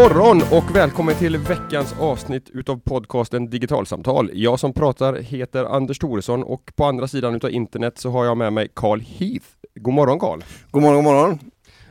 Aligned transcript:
morgon 0.00 0.42
och 0.52 0.76
välkommen 0.76 1.14
till 1.14 1.36
veckans 1.36 1.94
avsnitt 2.00 2.50
utav 2.50 2.80
podcasten 2.80 3.50
Digitalsamtal. 3.50 4.30
Jag 4.32 4.60
som 4.60 4.72
pratar 4.72 5.14
heter 5.14 5.64
Anders 5.64 5.98
Thoresson 5.98 6.42
och 6.42 6.72
på 6.76 6.84
andra 6.84 7.08
sidan 7.08 7.34
utav 7.34 7.50
internet 7.50 7.98
så 7.98 8.10
har 8.10 8.24
jag 8.24 8.36
med 8.36 8.52
mig 8.52 8.68
Carl 8.74 9.00
Heath. 9.00 9.46
God 9.74 9.94
morgon 9.94 10.20
Carl! 10.20 10.42
God 10.70 10.82
morgon, 10.82 11.04
god 11.04 11.14
morgon! 11.14 11.38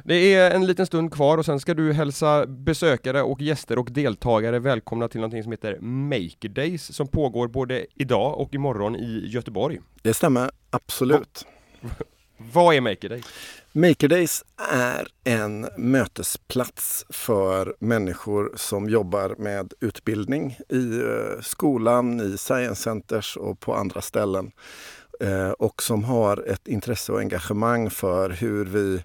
Det 0.03 0.33
är 0.33 0.51
en 0.51 0.67
liten 0.67 0.85
stund 0.85 1.13
kvar 1.13 1.37
och 1.37 1.45
sen 1.45 1.59
ska 1.59 1.73
du 1.73 1.93
hälsa 1.93 2.45
besökare 2.45 3.21
och 3.21 3.41
gäster 3.41 3.79
och 3.79 3.91
deltagare 3.91 4.59
välkomna 4.59 5.07
till 5.07 5.19
någonting 5.19 5.43
som 5.43 5.51
heter 5.51 5.77
Maker 5.81 6.49
Days 6.49 6.95
som 6.95 7.07
pågår 7.07 7.47
både 7.47 7.85
idag 7.95 8.39
och 8.39 8.53
imorgon 8.53 8.95
i 8.95 9.23
Göteborg. 9.25 9.79
Det 10.01 10.13
stämmer 10.13 10.51
absolut. 10.69 11.45
Vad 12.41 12.75
är 12.75 12.81
Maker 12.81 13.09
Days? 13.09 13.25
Maker 13.71 14.07
Days 14.07 14.43
är 14.71 15.07
en 15.23 15.69
mötesplats 15.77 17.05
för 17.09 17.75
människor 17.79 18.53
som 18.55 18.89
jobbar 18.89 19.35
med 19.37 19.73
utbildning 19.79 20.57
i 20.69 20.99
eh, 20.99 21.41
skolan, 21.41 22.21
i 22.21 22.37
science 22.37 22.81
centers 22.81 23.37
och 23.37 23.59
på 23.59 23.75
andra 23.75 24.01
ställen. 24.01 24.51
Eh, 25.19 25.49
och 25.49 25.83
som 25.83 26.03
har 26.03 26.43
ett 26.47 26.67
intresse 26.67 27.11
och 27.11 27.19
engagemang 27.19 27.89
för 27.89 28.29
hur 28.29 28.65
vi 28.65 29.03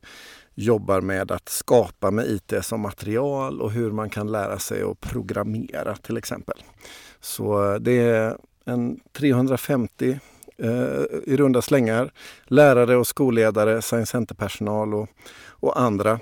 jobbar 0.54 1.00
med 1.00 1.30
att 1.30 1.48
skapa 1.48 2.10
med 2.10 2.26
IT 2.26 2.52
som 2.62 2.80
material 2.80 3.60
och 3.60 3.72
hur 3.72 3.90
man 3.90 4.10
kan 4.10 4.32
lära 4.32 4.58
sig 4.58 4.82
att 4.82 5.00
programmera 5.00 5.96
till 5.96 6.16
exempel. 6.16 6.62
Så 7.20 7.72
eh, 7.72 7.80
det 7.80 8.00
är 8.00 8.36
en 8.64 9.00
350 9.12 10.18
i 11.26 11.36
runda 11.36 11.62
slängar 11.62 12.12
lärare 12.44 12.96
och 12.96 13.06
skolledare, 13.06 13.82
science 13.82 14.10
center-personal 14.10 14.94
och, 14.94 15.08
och 15.48 15.80
andra 15.80 16.20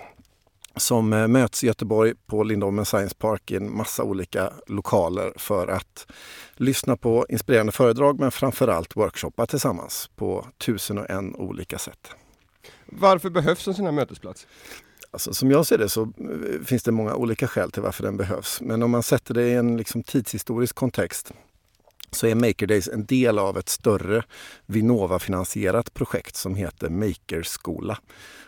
som 0.77 1.13
eh, 1.13 1.29
möts 1.29 1.65
i 1.65 1.67
Göteborg 1.67 2.15
på 2.27 2.43
Lindholmen 2.43 2.85
Science 2.85 3.15
Park 3.19 3.51
i 3.51 3.57
en 3.57 3.77
massa 3.77 4.03
olika 4.03 4.53
lokaler 4.67 5.33
för 5.37 5.69
att 5.69 6.07
lyssna 6.55 6.97
på 6.97 7.27
inspirerande 7.29 7.73
föredrag 7.73 8.21
men 8.21 8.31
framförallt 8.31 8.97
workshoppa 8.97 9.47
tillsammans 9.47 10.11
på 10.17 10.47
tusen 10.59 10.99
och 10.99 11.11
en 11.11 11.37
olika 11.37 11.79
sätt. 11.79 12.11
Varför 12.87 13.31
behövs 13.31 13.69
en 13.69 13.75
sån 13.75 13.85
här 13.85 13.93
mötesplats? 13.93 14.47
Alltså, 15.11 15.35
som 15.35 15.51
jag 15.51 15.67
ser 15.67 15.79
det 15.79 15.89
så 15.89 16.03
eh, 16.03 16.65
finns 16.65 16.83
det 16.83 16.93
många 16.93 17.15
olika 17.15 17.49
skäl 17.49 17.71
till 17.71 17.83
varför 17.83 18.03
den 18.03 18.17
behövs. 18.17 18.61
Men 18.61 18.83
om 18.83 18.91
man 18.91 19.03
sätter 19.03 19.35
det 19.35 19.49
i 19.49 19.55
en 19.55 19.77
liksom 19.77 20.03
tidshistorisk 20.03 20.75
kontext 20.75 21.33
så 22.13 22.27
är 22.27 22.35
Maker 22.35 22.67
Days 22.67 22.89
en 22.89 23.07
del 23.07 23.39
av 23.39 23.59
ett 23.59 23.69
större 23.69 24.23
Vinnova-finansierat 24.67 25.95
projekt 25.95 26.37
som 26.37 26.55
heter 26.55 26.89
Makerskola. 26.91 27.99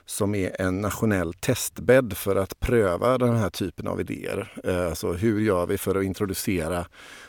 Som 0.07 0.35
är 0.35 0.61
en 0.61 0.81
nationell 0.81 1.35
testbädd 1.35 2.17
för 2.17 2.37
att 2.37 2.61
pröva 2.61 3.19
den 3.19 3.37
här 3.37 3.51
typen 3.51 3.87
av 3.87 4.01
idéer. 4.01 4.53
Alltså 4.89 5.13
hur 5.13 5.41
gör 5.41 5.67
vi 5.67 5.79
för 5.79 5.95
att 5.95 6.05
introducera 6.05 6.87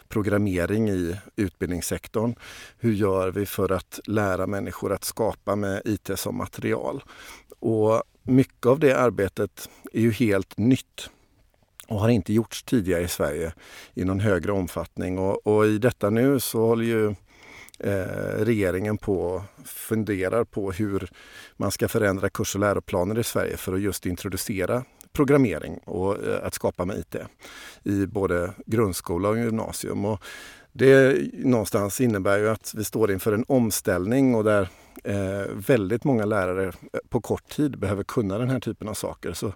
programmering 0.08 0.90
i 0.90 1.16
utbildningssektorn? 1.36 2.36
Hur 2.78 2.94
gör 2.94 3.32
vi 3.32 3.46
för 3.46 3.72
att 3.72 4.00
lära 4.06 4.48
människor 4.48 4.94
att 4.94 5.04
skapa 5.04 5.56
med 5.56 5.82
IT 5.86 6.10
som 6.16 6.38
material? 6.38 7.04
Och 7.60 8.04
mycket 8.24 8.66
av 8.66 8.80
det 8.80 9.00
arbetet 9.00 9.70
är 9.94 10.02
ju 10.02 10.12
helt 10.12 10.58
nytt 10.58 11.10
och 11.88 12.00
har 12.00 12.10
inte 12.10 12.34
gjorts 12.34 12.64
tidigare 12.64 13.04
i 13.04 13.08
Sverige 13.08 13.54
i 13.94 14.06
någon 14.06 14.20
högre 14.20 14.52
omfattning. 14.52 15.18
Och, 15.18 15.48
och 15.48 15.66
i 15.66 15.78
detta 15.78 16.10
nu 16.10 16.40
så 16.40 16.66
håller 16.66 16.86
ju 16.86 17.08
eh, 17.80 18.46
regeringen 18.46 18.98
på 18.98 19.22
och 19.22 19.42
funderar 19.66 20.44
på 20.44 20.72
hur 20.72 21.10
man 21.58 21.72
ska 21.72 21.88
förändra 21.88 22.30
kurs 22.30 22.56
och 22.56 22.62
läroplaner 22.62 23.20
i 23.20 23.24
Sverige 23.24 23.58
för 23.58 23.74
att 23.74 23.82
just 23.82 24.06
introducera 24.06 24.84
programmering 25.14 25.78
och 25.78 26.24
eh, 26.24 26.46
att 26.46 26.54
skapa 26.54 26.86
med 26.86 26.98
IT 26.98 27.16
i 27.84 28.06
både 28.06 28.54
grundskola 28.66 29.30
och 29.30 29.38
gymnasium. 29.38 30.06
Och 30.06 30.24
det 30.78 31.18
någonstans 31.34 32.02
innebär 32.02 32.38
ju 32.38 32.50
att 32.50 32.74
vi 32.78 32.84
står 32.84 33.12
inför 33.12 33.34
en 33.34 33.46
omställning 33.48 34.36
och 34.36 34.44
där 34.44 34.70
eh, 35.04 35.52
väldigt 35.68 36.04
många 36.04 36.26
lärare 36.26 36.68
eh, 36.68 37.00
på 37.10 37.22
kort 37.22 37.50
tid 37.50 37.80
behöver 37.80 38.04
kunna 38.04 38.38
den 38.38 38.50
här 38.50 38.60
typen 38.60 38.88
av 38.88 38.94
saker. 38.94 39.34
Så 39.34 39.54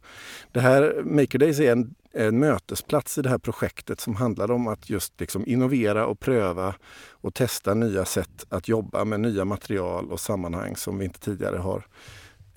det 0.52 0.60
här 0.60 1.02
Maker 1.04 1.40
Days 1.40 1.60
är 1.60 1.72
en, 1.72 1.96
en 2.14 2.40
mötesplats 2.40 3.18
i 3.18 3.22
det 3.22 3.30
här 3.30 3.38
projektet 3.38 4.00
som 4.00 4.16
handlar 4.16 4.52
om 4.52 4.68
att 4.68 4.90
just 4.90 5.20
liksom 5.20 5.44
innovera 5.48 6.06
och 6.06 6.20
pröva 6.20 6.76
och 7.12 7.34
testa 7.34 7.74
nya 7.74 8.06
sätt 8.06 8.46
att 8.50 8.68
jobba 8.68 9.06
med 9.06 9.20
nya 9.20 9.46
material 9.46 10.12
och 10.12 10.20
sammanhang 10.20 10.76
som 10.76 10.98
vi 10.98 11.06
inte 11.06 11.20
tidigare 11.20 11.58
har 11.58 11.86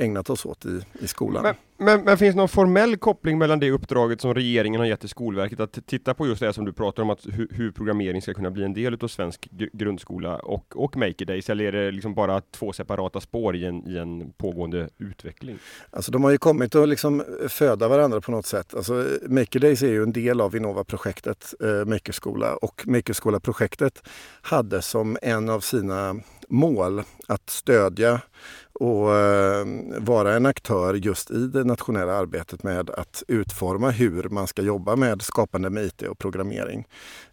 ägnat 0.03 0.31
oss 0.31 0.47
åt 0.47 0.67
i, 0.67 0.81
i 1.01 1.07
skolan. 1.07 1.43
Men, 1.43 1.55
men, 1.77 2.05
men, 2.05 2.19
finns 2.19 2.35
det 2.35 2.39
någon 2.39 2.49
formell 2.49 2.97
koppling 2.97 3.39
mellan 3.39 3.61
det 3.61 3.71
uppdraget 3.71 4.21
som 4.21 4.35
regeringen 4.35 4.81
har 4.81 4.87
gett 4.87 5.01
till 5.01 5.09
Skolverket 5.09 5.61
att 5.61 5.87
titta 5.87 6.15
på 6.15 6.27
just 6.27 6.41
det 6.41 6.53
som 6.53 6.65
du 6.65 6.73
pratar 6.73 7.03
om, 7.03 7.11
att 7.11 7.27
hur, 7.27 7.49
hur 7.51 7.71
programmering 7.71 8.23
ska 8.23 8.35
kunna 8.35 8.51
bli 8.51 8.65
en 8.65 8.75
del 8.75 8.99
av 9.01 9.09
svensk 9.09 9.49
grundskola 9.73 10.37
och, 10.37 10.77
och 10.77 10.97
Maker 10.97 11.25
Days, 11.25 11.51
eller 11.51 11.65
är 11.65 11.73
det 11.73 11.91
liksom 11.91 12.15
bara 12.15 12.41
två 12.41 12.73
separata 12.73 13.21
spår 13.21 13.57
i 13.57 13.65
en, 13.65 13.89
i 13.89 13.97
en 13.97 14.33
pågående 14.33 14.89
utveckling? 14.99 15.59
Alltså 15.91 16.12
de 16.12 16.25
har 16.25 16.31
ju 16.31 16.39
kommit 16.39 16.75
att 16.75 16.89
liksom 16.89 17.25
föda 17.49 17.89
varandra 17.89 18.21
på 18.21 18.31
något 18.31 18.47
sätt. 18.47 18.75
Alltså, 18.75 19.07
Maker 19.29 19.61
Days 19.61 19.83
är 19.83 19.89
ju 19.89 20.03
en 20.03 20.12
del 20.12 20.41
av 20.41 20.53
Vinnova-projektet 20.53 21.55
eh, 21.61 21.85
Makerskola 21.85 22.57
och 22.57 22.83
Makerskola-projektet 22.87 24.09
hade 24.43 24.83
som 24.83 25.17
en 25.23 25.49
av 25.49 25.61
sina 25.61 26.15
mål 26.49 27.03
att 27.29 27.51
stödja 27.51 28.21
och 28.82 29.16
eh, 29.16 29.66
vara 29.98 30.34
en 30.34 30.47
aktör 30.47 30.94
just 30.94 31.31
i 31.31 31.47
det 31.47 31.65
nationella 31.65 32.12
arbetet 32.12 32.62
med 32.62 32.91
att 32.91 33.22
utforma 33.28 33.91
hur 33.91 34.28
man 34.28 34.47
ska 34.47 34.62
jobba 34.62 34.97
med 34.97 35.22
skapande 35.22 35.70
med 35.70 35.84
IT 35.84 36.03
och 36.03 36.19
programmering. 36.19 36.87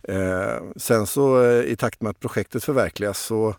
Eh, 0.03 0.63
sen 0.75 1.07
så 1.07 1.43
eh, 1.43 1.63
i 1.63 1.75
takt 1.75 2.01
med 2.01 2.09
att 2.09 2.19
projektet 2.19 2.63
förverkligas 2.63 3.19
så 3.19 3.55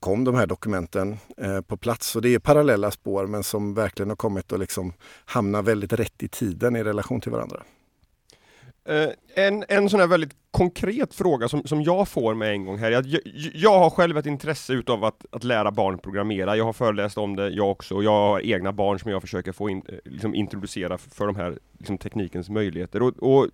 kom 0.00 0.24
de 0.24 0.34
här 0.34 0.46
dokumenten 0.46 1.16
eh, 1.36 1.60
på 1.60 1.76
plats. 1.76 2.06
Så 2.06 2.20
det 2.20 2.34
är 2.34 2.38
parallella 2.38 2.90
spår 2.90 3.26
men 3.26 3.42
som 3.42 3.74
verkligen 3.74 4.08
har 4.08 4.16
kommit 4.16 4.52
att 4.52 4.60
liksom 4.60 4.92
hamna 5.24 5.62
väldigt 5.62 5.92
rätt 5.92 6.22
i 6.22 6.28
tiden 6.28 6.76
i 6.76 6.84
relation 6.84 7.20
till 7.20 7.32
varandra. 7.32 7.62
Eh, 8.84 9.44
en, 9.44 9.64
en 9.68 9.88
sån 9.88 10.00
här 10.00 10.06
väldigt 10.06 10.36
konkret 10.50 11.14
fråga 11.14 11.48
som, 11.48 11.64
som 11.64 11.82
jag 11.82 12.08
får 12.08 12.34
med 12.34 12.52
en 12.52 12.64
gång 12.64 12.78
här, 12.78 12.90
jag, 12.90 13.06
jag 13.54 13.78
har 13.78 13.90
själv 13.90 14.18
ett 14.18 14.26
intresse 14.26 14.72
utav 14.72 15.04
att, 15.04 15.26
att 15.30 15.44
lära 15.44 15.70
barn 15.70 15.98
programmera, 15.98 16.56
jag 16.56 16.64
har 16.64 16.72
föreläst 16.72 17.18
om 17.18 17.36
det 17.36 17.50
jag 17.50 17.70
också, 17.70 17.94
och 17.94 18.04
jag 18.04 18.10
har 18.10 18.40
egna 18.40 18.72
barn 18.72 18.98
som 18.98 19.10
jag 19.10 19.22
försöker 19.22 19.52
få 19.52 19.70
in, 19.70 19.82
eh, 19.88 19.94
liksom 20.04 20.34
introducera 20.34 20.98
för 20.98 21.26
de 21.26 21.36
här 21.36 21.58
liksom, 21.78 21.98
teknikens 21.98 22.50
möjligheter. 22.50 23.02
Och, 23.02 23.18
och 23.18 23.48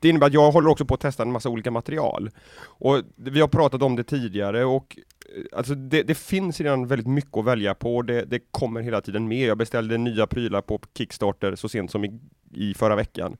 det 0.00 0.08
innebär 0.08 0.26
att 0.26 0.32
jag 0.32 0.52
håller 0.52 0.70
också 0.70 0.84
på 0.84 0.94
att 0.94 1.00
testa 1.00 1.22
en 1.22 1.32
massa 1.32 1.48
olika 1.48 1.70
material. 1.70 2.30
Och 2.64 3.02
vi 3.16 3.40
har 3.40 3.48
pratat 3.48 3.82
om 3.82 3.96
det 3.96 4.04
tidigare 4.04 4.64
och 4.64 4.98
eh, 5.36 5.58
alltså 5.58 5.74
det, 5.74 6.02
det 6.02 6.14
finns 6.14 6.60
redan 6.60 6.86
väldigt 6.86 7.08
mycket 7.08 7.36
att 7.36 7.44
välja 7.44 7.74
på, 7.74 8.02
det, 8.02 8.24
det 8.24 8.40
kommer 8.50 8.80
hela 8.80 9.00
tiden 9.00 9.28
mer. 9.28 9.46
Jag 9.46 9.58
beställde 9.58 9.98
nya 9.98 10.26
prylar 10.26 10.60
på 10.60 10.80
Kickstarter 10.98 11.54
så 11.54 11.68
sent 11.68 11.90
som 11.90 12.04
i, 12.04 12.20
i 12.54 12.74
förra 12.74 12.96
veckan. 12.96 13.36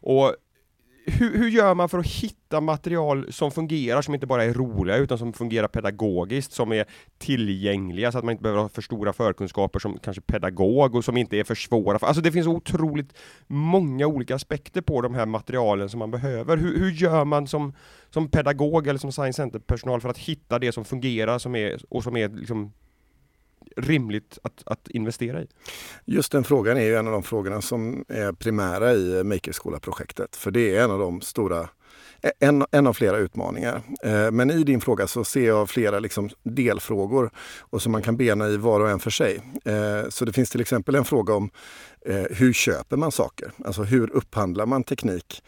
Och 0.00 0.34
hur, 1.06 1.38
hur, 1.38 1.48
gör 1.48 1.74
man 1.74 1.88
för 1.88 1.98
att 1.98 2.06
hitta 2.06 2.60
material 2.60 3.32
som 3.32 3.50
fungerar, 3.50 4.02
som 4.02 4.14
inte 4.14 4.26
bara 4.26 4.44
är 4.44 4.52
roliga, 4.54 4.96
utan 4.96 5.18
som 5.18 5.32
fungerar 5.32 5.68
pedagogiskt, 5.68 6.52
som 6.52 6.72
är 6.72 6.84
tillgängliga, 7.18 8.12
så 8.12 8.18
att 8.18 8.24
man 8.24 8.32
inte 8.32 8.42
behöver 8.42 8.62
ha 8.62 8.68
för 8.68 8.82
stora 8.82 9.12
förkunskaper 9.12 9.78
som 9.78 9.98
kanske 9.98 10.22
pedagog, 10.22 10.94
och 10.94 11.04
som 11.04 11.16
inte 11.16 11.36
är 11.36 11.44
för 11.44 11.54
svåra. 11.54 11.98
Alltså 12.00 12.22
det 12.22 12.32
finns 12.32 12.46
otroligt 12.46 13.14
många 13.46 14.06
olika 14.06 14.34
aspekter 14.34 14.80
på 14.80 15.00
de 15.00 15.14
här 15.14 15.26
materialen 15.26 15.88
som 15.88 15.98
man 15.98 16.10
behöver. 16.10 16.56
Hur, 16.56 16.78
hur 16.78 16.90
gör 16.90 17.24
man 17.24 17.46
som, 17.46 17.72
som 18.10 18.28
pedagog 18.28 18.86
eller 18.86 18.98
som 18.98 19.12
science 19.12 19.36
center-personal 19.36 20.00
för 20.00 20.08
att 20.08 20.18
hitta 20.18 20.58
det 20.58 20.72
som 20.72 20.84
fungerar, 20.84 21.38
som 21.38 21.54
är, 21.54 21.80
och 21.88 22.02
som 22.02 22.16
är 22.16 22.28
liksom 22.28 22.72
rimligt 23.76 24.38
att, 24.42 24.62
att 24.66 24.88
investera 24.88 25.42
i? 25.42 25.46
Just 26.04 26.32
den 26.32 26.44
frågan 26.44 26.76
är 26.76 26.84
ju 26.84 26.96
en 26.96 27.06
av 27.06 27.12
de 27.12 27.22
frågorna 27.22 27.62
som 27.62 28.04
är 28.08 28.32
primära 28.32 28.92
i 28.94 29.24
Makerskola-projektet. 29.24 30.36
För 30.36 30.50
det 30.50 30.76
är 30.76 30.84
en 30.84 30.90
av 30.90 30.98
de 30.98 31.20
stora 31.20 31.68
e, 32.22 32.32
en, 32.40 32.66
en 32.70 32.86
av 32.86 32.92
flera 32.92 33.16
utmaningar. 33.16 33.82
Eh, 34.02 34.30
men 34.30 34.50
i 34.50 34.64
din 34.64 34.80
fråga 34.80 35.06
så 35.06 35.24
ser 35.24 35.46
jag 35.46 35.70
flera 35.70 35.98
liksom 35.98 36.30
delfrågor 36.42 37.30
och 37.60 37.82
som 37.82 37.92
man 37.92 38.02
kan 38.02 38.16
bena 38.16 38.48
i 38.48 38.56
var 38.56 38.80
och 38.80 38.90
en 38.90 39.00
för 39.00 39.10
sig. 39.10 39.40
Eh, 39.64 40.08
så 40.08 40.24
det 40.24 40.32
finns 40.32 40.50
till 40.50 40.60
exempel 40.60 40.94
en 40.94 41.04
fråga 41.04 41.34
om 41.34 41.50
eh, 42.06 42.24
hur 42.30 42.52
köper 42.52 42.96
man 42.96 43.12
saker? 43.12 43.52
Alltså 43.64 43.82
hur 43.82 44.10
upphandlar 44.10 44.66
man 44.66 44.84
teknik? 44.84 45.42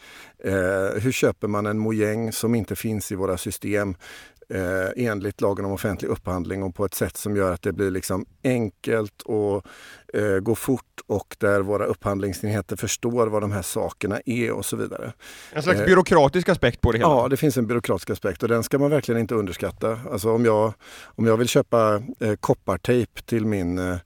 Hur 0.95 1.11
köper 1.11 1.47
man 1.47 1.65
en 1.65 1.79
mojäng 1.79 2.31
som 2.31 2.55
inte 2.55 2.75
finns 2.75 3.11
i 3.11 3.15
våra 3.15 3.37
system? 3.37 3.95
Eh, 4.53 5.05
enligt 5.05 5.41
lagen 5.41 5.65
om 5.65 5.71
offentlig 5.71 6.09
upphandling 6.09 6.63
och 6.63 6.75
på 6.75 6.85
ett 6.85 6.93
sätt 6.93 7.17
som 7.17 7.35
gör 7.35 7.53
att 7.53 7.61
det 7.61 7.73
blir 7.73 7.91
liksom 7.91 8.25
enkelt 8.43 9.21
och 9.21 9.65
eh, 10.13 10.39
går 10.39 10.55
fort 10.55 10.83
och 11.07 11.35
där 11.39 11.61
våra 11.61 11.85
upphandlingsenheter 11.85 12.75
förstår 12.75 13.27
vad 13.27 13.41
de 13.41 13.51
här 13.51 13.61
sakerna 13.61 14.19
är 14.25 14.51
och 14.51 14.65
så 14.65 14.75
vidare. 14.75 15.13
En 15.53 15.63
slags 15.63 15.79
eh, 15.79 15.85
byråkratisk 15.85 16.49
aspekt 16.49 16.81
på 16.81 16.91
det 16.91 16.97
hela? 16.97 17.09
Ja, 17.09 17.27
det 17.27 17.37
finns 17.37 17.57
en 17.57 17.67
byråkratisk 17.67 18.09
aspekt 18.09 18.43
och 18.43 18.49
den 18.49 18.63
ska 18.63 18.79
man 18.79 18.91
verkligen 18.91 19.21
inte 19.21 19.35
underskatta. 19.35 19.99
Alltså 20.11 20.31
om 20.31 20.45
jag, 20.45 20.73
om 21.05 21.27
jag 21.27 21.37
vill 21.37 21.47
köpa 21.47 22.01
eh, 22.19 22.33
koppartejp 22.39 23.21
till 23.21 23.45
min 23.45 23.99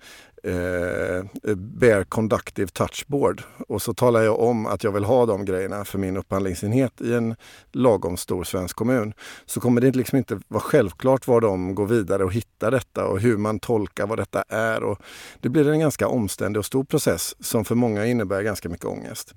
eh, 0.44 1.56
Bear 1.56 2.04
Conductive 2.04 2.68
Touchboard. 2.68 3.44
Och 3.68 3.82
så 3.82 3.94
talar 3.94 4.22
jag 4.22 4.40
om 4.40 4.66
att 4.66 4.84
jag 4.84 4.92
vill 4.92 5.04
ha 5.04 5.26
de 5.26 5.46
grejerna 5.46 5.86
för 5.86 5.98
min 5.98 6.18
upphandlingsenhet 6.18 7.02
i 7.02 7.14
en 7.14 7.36
lagom 7.72 8.18
stor 8.18 8.44
svensk 8.44 8.76
kommun. 8.76 9.14
Så 9.46 9.60
kommer 9.60 9.82
det 9.82 9.92
liksom 9.92 10.18
inte 10.18 10.40
vara 10.48 10.62
självklart 10.62 11.28
var 11.28 11.42
de 11.42 11.76
går 11.76 11.86
vidare 11.86 12.24
och 12.24 12.34
hittar 12.34 12.72
detta 12.72 13.06
och 13.06 13.20
hur 13.20 13.38
man 13.38 13.60
tolkar 13.60 14.08
vad 14.08 14.20
detta 14.20 14.44
är. 14.50 14.84
Och 14.84 15.02
det 15.40 15.50
blir 15.50 15.70
en 15.70 15.80
ganska 15.80 16.08
omständig 16.08 16.60
och 16.60 16.66
stor 16.66 16.84
process 16.84 17.36
som 17.40 17.66
för 17.66 17.76
många 17.76 18.06
innebär 18.06 18.42
ganska 18.42 18.70
mycket 18.70 18.86
ångest. 18.86 19.34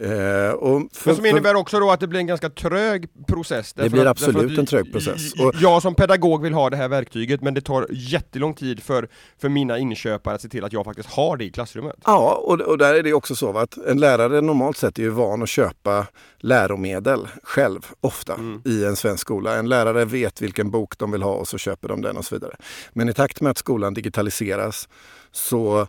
Eh, 0.00 0.50
och 0.50 0.82
för, 0.92 1.06
Men 1.06 1.16
som 1.16 1.26
innebär 1.26 1.54
också 1.54 1.80
då 1.80 1.90
att 1.90 2.00
det 2.00 2.06
blir 2.06 2.20
en 2.20 2.26
ganska 2.26 2.50
trög 2.50 3.08
process. 3.26 3.72
Det 3.72 3.90
blir 3.90 4.06
absolut 4.06 4.52
att, 4.52 4.58
en 4.58 4.66
trög 4.66 4.92
process. 4.92 5.32
Och, 5.32 5.54
jag 5.60 5.82
som 5.82 5.94
pedagog 5.94 6.42
vill 6.42 6.54
ha 6.54 6.70
det 6.70 6.76
här 6.76 6.88
verktyget 6.88 7.40
men 7.42 7.54
det 7.54 7.60
tar 7.60 7.86
jättelång 7.90 8.54
tid 8.54 8.82
för, 8.82 9.08
för 9.38 9.48
mina 9.48 9.78
inköpare 9.78 10.35
att 10.36 10.42
se 10.42 10.48
till 10.48 10.64
att 10.64 10.72
jag 10.72 10.84
faktiskt 10.84 11.08
har 11.08 11.36
det 11.36 11.44
i 11.44 11.50
klassrummet. 11.50 11.96
Ja, 12.04 12.34
och, 12.34 12.60
och 12.60 12.78
där 12.78 12.94
är 12.94 13.02
det 13.02 13.12
också 13.12 13.34
så 13.34 13.58
att 13.58 13.76
en 13.76 14.00
lärare 14.00 14.40
normalt 14.40 14.76
sett 14.76 14.98
är 14.98 15.02
ju 15.02 15.08
van 15.08 15.42
att 15.42 15.48
köpa 15.48 16.06
läromedel 16.38 17.28
själv, 17.42 17.86
ofta, 18.00 18.34
mm. 18.34 18.62
i 18.64 18.84
en 18.84 18.96
svensk 18.96 19.20
skola. 19.20 19.56
En 19.56 19.68
lärare 19.68 20.04
vet 20.04 20.42
vilken 20.42 20.70
bok 20.70 20.98
de 20.98 21.10
vill 21.10 21.22
ha 21.22 21.32
och 21.32 21.48
så 21.48 21.58
köper 21.58 21.88
de 21.88 22.02
den 22.02 22.16
och 22.16 22.24
så 22.24 22.34
vidare. 22.34 22.56
Men 22.92 23.08
i 23.08 23.12
takt 23.12 23.40
med 23.40 23.50
att 23.50 23.58
skolan 23.58 23.94
digitaliseras 23.94 24.88
så 25.32 25.80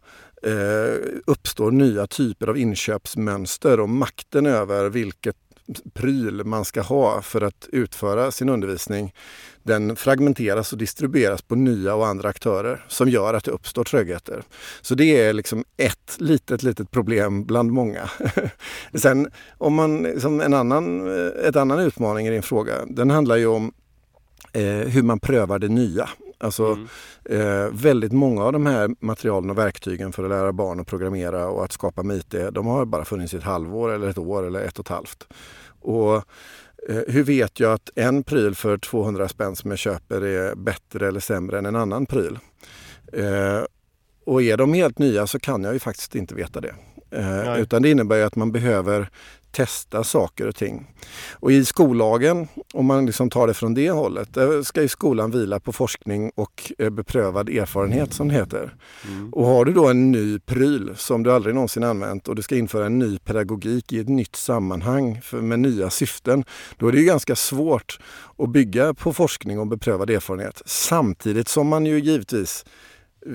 eh, 0.44 1.22
uppstår 1.26 1.72
nya 1.72 2.08
typer 2.08 2.48
av 2.48 2.58
inköpsmönster 2.58 3.80
och 3.80 3.90
makten 3.90 4.46
över 4.46 4.90
vilket 4.90 5.36
pryl 5.94 6.44
man 6.44 6.66
ska 6.66 6.82
ha 6.82 7.22
för 7.22 7.42
att 7.42 7.68
utföra 7.72 8.32
sin 8.32 8.50
undervisning 8.50 9.14
den 9.64 9.96
fragmenteras 9.96 10.72
och 10.72 10.78
distribueras 10.78 11.42
på 11.42 11.56
nya 11.56 11.96
och 11.96 12.08
andra 12.08 12.30
aktörer 12.30 12.86
som 12.88 13.10
gör 13.10 13.34
att 13.34 13.44
det 13.44 13.52
uppstår 13.52 13.84
trögheter. 13.84 14.44
Så 14.82 14.96
det 14.96 15.22
är 15.22 15.34
liksom 15.34 15.64
ett 15.78 16.16
litet, 16.18 16.64
litet 16.64 16.92
problem 16.92 17.46
bland 17.46 17.72
många. 17.72 18.10
Sen 18.94 19.32
om 19.58 19.74
man, 19.74 20.22
som 20.22 20.42
en 20.42 20.54
annan, 20.54 21.08
ett 21.46 21.56
annan 21.56 21.80
utmaning 21.80 22.28
i 22.28 22.30
din 22.30 22.44
fråga, 22.44 22.74
den 22.88 23.10
handlar 23.10 23.36
ju 23.36 23.48
om 23.48 23.74
eh, 24.54 24.64
hur 24.64 25.04
man 25.04 25.20
prövar 25.20 25.60
det 25.60 25.68
nya. 25.68 26.10
Alltså 26.38 26.66
mm. 26.66 26.88
eh, 27.26 27.72
väldigt 27.72 28.12
många 28.12 28.44
av 28.44 28.54
de 28.54 28.66
här 28.66 28.90
materialen 29.00 29.50
och 29.50 29.58
verktygen 29.58 30.14
för 30.14 30.24
att 30.24 30.30
lära 30.30 30.54
barn 30.54 30.80
att 30.80 30.88
programmera 30.88 31.48
och 31.48 31.64
att 31.64 31.72
skapa 31.72 32.04
med 32.04 32.18
IT, 32.18 32.36
de 32.52 32.68
har 32.68 32.86
bara 32.86 33.06
funnits 33.06 33.34
i 33.34 33.38
ett 33.38 33.44
halvår 33.44 33.92
eller 33.92 34.08
ett 34.08 34.18
år 34.18 34.48
eller 34.48 34.60
ett 34.60 34.80
och 34.80 34.86
ett 34.86 34.90
halvt. 34.90 35.28
Och 35.82 36.16
eh, 36.90 37.02
hur 37.08 37.24
vet 37.24 37.60
jag 37.60 37.74
att 37.74 37.90
en 37.96 38.24
pryl 38.24 38.56
för 38.56 38.78
200 38.78 39.28
spänn 39.28 39.56
som 39.56 39.70
jag 39.70 39.80
köper 39.80 40.22
är 40.22 40.56
bättre 40.56 41.08
eller 41.08 41.20
sämre 41.20 41.58
än 41.58 41.66
en 41.66 41.76
annan 41.76 42.06
pryl? 42.06 42.40
Eh, 43.14 43.64
och 44.26 44.42
är 44.42 44.58
de 44.58 44.74
helt 44.74 45.00
nya 45.00 45.28
så 45.28 45.40
kan 45.40 45.64
jag 45.64 45.74
ju 45.74 45.80
faktiskt 45.80 46.16
inte 46.16 46.36
veta 46.36 46.62
det. 46.62 46.76
Eh, 47.12 47.60
utan 47.60 47.82
det 47.82 47.92
innebär 47.92 48.24
att 48.24 48.36
man 48.36 48.52
behöver 48.52 49.10
testa 49.52 50.04
saker 50.04 50.48
och 50.48 50.56
ting. 50.56 50.88
Och 51.32 51.52
i 51.52 51.66
skollagen, 51.66 52.48
om 52.74 52.86
man 52.86 53.06
liksom 53.06 53.30
tar 53.30 53.48
det 53.48 53.54
från 53.54 53.74
det 53.74 53.90
hållet, 53.90 54.34
där 54.34 54.64
ska 54.64 54.82
ju 54.82 54.88
skolan 54.88 55.32
vila 55.32 55.60
på 55.60 55.74
forskning 55.74 56.32
och 56.36 56.72
eh, 56.78 56.90
beprövad 56.90 57.50
erfarenhet 57.50 58.14
som 58.14 58.28
det 58.28 58.34
heter. 58.34 58.76
Mm. 59.08 59.34
Och 59.34 59.46
har 59.46 59.66
du 59.66 59.74
då 59.74 59.88
en 59.88 60.12
ny 60.12 60.40
pryl 60.40 60.94
som 60.96 61.24
du 61.24 61.32
aldrig 61.32 61.56
någonsin 61.56 61.84
använt 61.84 62.28
och 62.28 62.36
du 62.36 62.42
ska 62.42 62.56
införa 62.56 62.86
en 62.86 63.00
ny 63.00 63.18
pedagogik 63.18 63.94
i 63.94 64.00
ett 64.00 64.10
nytt 64.10 64.36
sammanhang 64.36 65.22
för, 65.22 65.42
med 65.42 65.60
nya 65.60 65.90
syften, 65.90 66.44
då 66.78 66.88
är 66.88 66.92
det 66.92 67.00
ju 67.00 67.06
ganska 67.06 67.36
svårt 67.36 68.00
att 68.38 68.50
bygga 68.50 68.94
på 68.94 69.14
forskning 69.14 69.60
och 69.60 69.68
beprövad 69.68 70.10
erfarenhet 70.10 70.62
samtidigt 70.66 71.48
som 71.48 71.68
man 71.68 71.86
ju 71.86 72.00
givetvis 72.00 72.66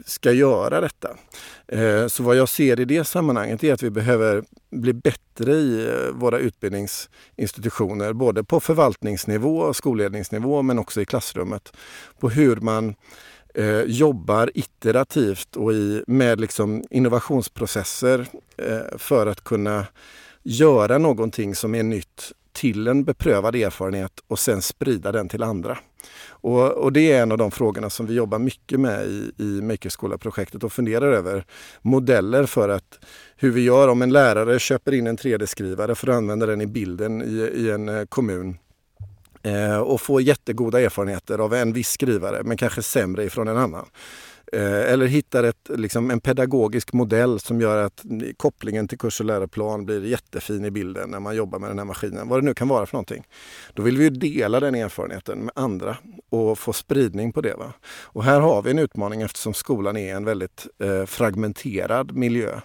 ska 0.06 0.32
göra 0.32 0.80
detta. 0.80 1.08
Eh, 1.68 2.06
så 2.06 2.22
vad 2.22 2.36
jag 2.36 2.48
ser 2.48 2.80
i 2.80 2.84
det 2.84 3.04
sammanhanget 3.04 3.64
är 3.64 3.72
att 3.72 3.82
vi 3.82 3.90
behöver 3.90 4.44
bli 4.70 4.92
bättre 4.92 5.52
i 5.52 5.86
eh, 5.86 6.12
våra 6.12 6.38
utbildningsinstitutioner, 6.38 8.12
både 8.12 8.44
på 8.44 8.60
förvaltningsnivå 8.60 9.58
och 9.58 9.76
skolledningsnivå 9.76 10.62
men 10.62 10.78
också 10.78 11.00
i 11.00 11.04
klassrummet, 11.04 11.72
på 12.20 12.28
hur 12.28 12.56
man 12.56 12.94
eh, 13.54 13.82
jobbar 13.82 14.50
iterativt 14.54 15.56
och 15.56 15.72
i, 15.72 16.04
med 16.06 16.40
liksom 16.40 16.84
innovationsprocesser 16.90 18.26
eh, 18.56 18.98
för 18.98 19.26
att 19.26 19.44
kunna 19.44 19.86
göra 20.42 20.98
någonting 20.98 21.54
som 21.54 21.74
är 21.74 21.82
nytt 21.82 22.32
till 22.52 22.88
en 22.88 23.04
beprövad 23.04 23.54
erfarenhet 23.54 24.12
och 24.28 24.38
sen 24.38 24.62
sprida 24.62 25.12
den 25.12 25.28
till 25.28 25.42
andra. 25.42 25.78
Och, 26.28 26.70
och, 26.70 26.92
det 26.92 27.12
är 27.12 27.22
en 27.22 27.32
av 27.32 27.38
de 27.38 27.50
frågorna 27.50 27.90
som 27.90 28.06
vi 28.06 28.14
jobbar 28.14 28.38
mycket 28.38 28.80
med 28.80 29.06
i, 29.06 29.32
i 29.38 29.62
Makerskola-projektet 29.62 30.64
och 30.64 30.72
funderar 30.72 31.12
över 31.12 31.44
modeller 31.82 32.46
för 32.46 32.68
att 32.68 32.98
hur 33.36 33.50
vi 33.50 33.60
gör 33.60 33.88
om 33.88 34.02
en 34.02 34.12
lärare 34.12 34.58
köper 34.58 34.94
in 34.94 35.06
en 35.06 35.18
3D-skrivare 35.18 35.94
för 35.94 36.08
att 36.08 36.16
använda 36.16 36.46
den 36.46 36.60
i 36.60 36.66
bilden 36.66 37.22
i, 37.22 37.50
i 37.54 37.70
en 37.70 37.88
eh, 37.88 38.04
kommun 38.04 38.56
eh, 39.42 39.78
och 39.78 40.00
får 40.00 40.22
jättegoda 40.22 40.80
erfarenheter 40.80 41.38
av 41.38 41.54
en 41.54 41.72
viss 41.72 41.88
skrivare 41.88 42.42
men 42.44 42.56
kanske 42.56 42.82
sämre 42.82 43.24
ifrån 43.24 43.48
en 43.48 43.56
annan. 43.56 43.86
Eh, 44.52 44.92
eller 44.92 45.06
hittar 45.06 45.44
ett, 45.44 45.68
liksom 45.68 46.10
en 46.10 46.20
pedagogisk 46.20 46.92
modell 46.92 47.40
som 47.40 47.60
gör 47.60 47.84
att 47.84 48.02
kopplingen 48.36 48.88
till 48.88 48.98
kurs 48.98 49.20
och 49.20 49.26
läroplan 49.26 49.84
blir 49.84 50.04
jättefin 50.04 50.64
i 50.64 50.70
bilden 50.70 51.10
när 51.10 51.20
man 51.20 51.36
jobbar 51.36 51.58
med 51.58 51.70
den 51.70 51.78
här 51.78 51.84
maskinen. 51.84 52.28
Vad 52.28 52.40
det 52.40 52.44
nu 52.44 52.54
kan 52.54 52.68
vara 52.68 52.86
för 52.86 52.94
någonting. 52.94 53.24
Då 53.74 53.82
vill 53.82 53.96
vi 53.96 54.10
dela 54.10 54.60
den 54.60 54.74
erfarenheten 54.74 55.38
med 55.38 55.52
andra 55.54 55.96
och 56.30 56.58
få 56.58 56.72
spridning 56.72 57.32
på 57.32 57.40
det. 57.40 57.54
Va? 57.54 57.72
Och 58.02 58.24
här 58.24 58.40
har 58.40 58.62
vi 58.62 58.70
en 58.70 58.78
utmaning 58.78 59.22
eftersom 59.22 59.54
skolan 59.54 59.96
är 59.96 60.16
en 60.16 60.24
väldigt 60.24 60.66
eh, 60.78 61.04
fragmenterad 61.04 62.12
miljö. 62.12 62.60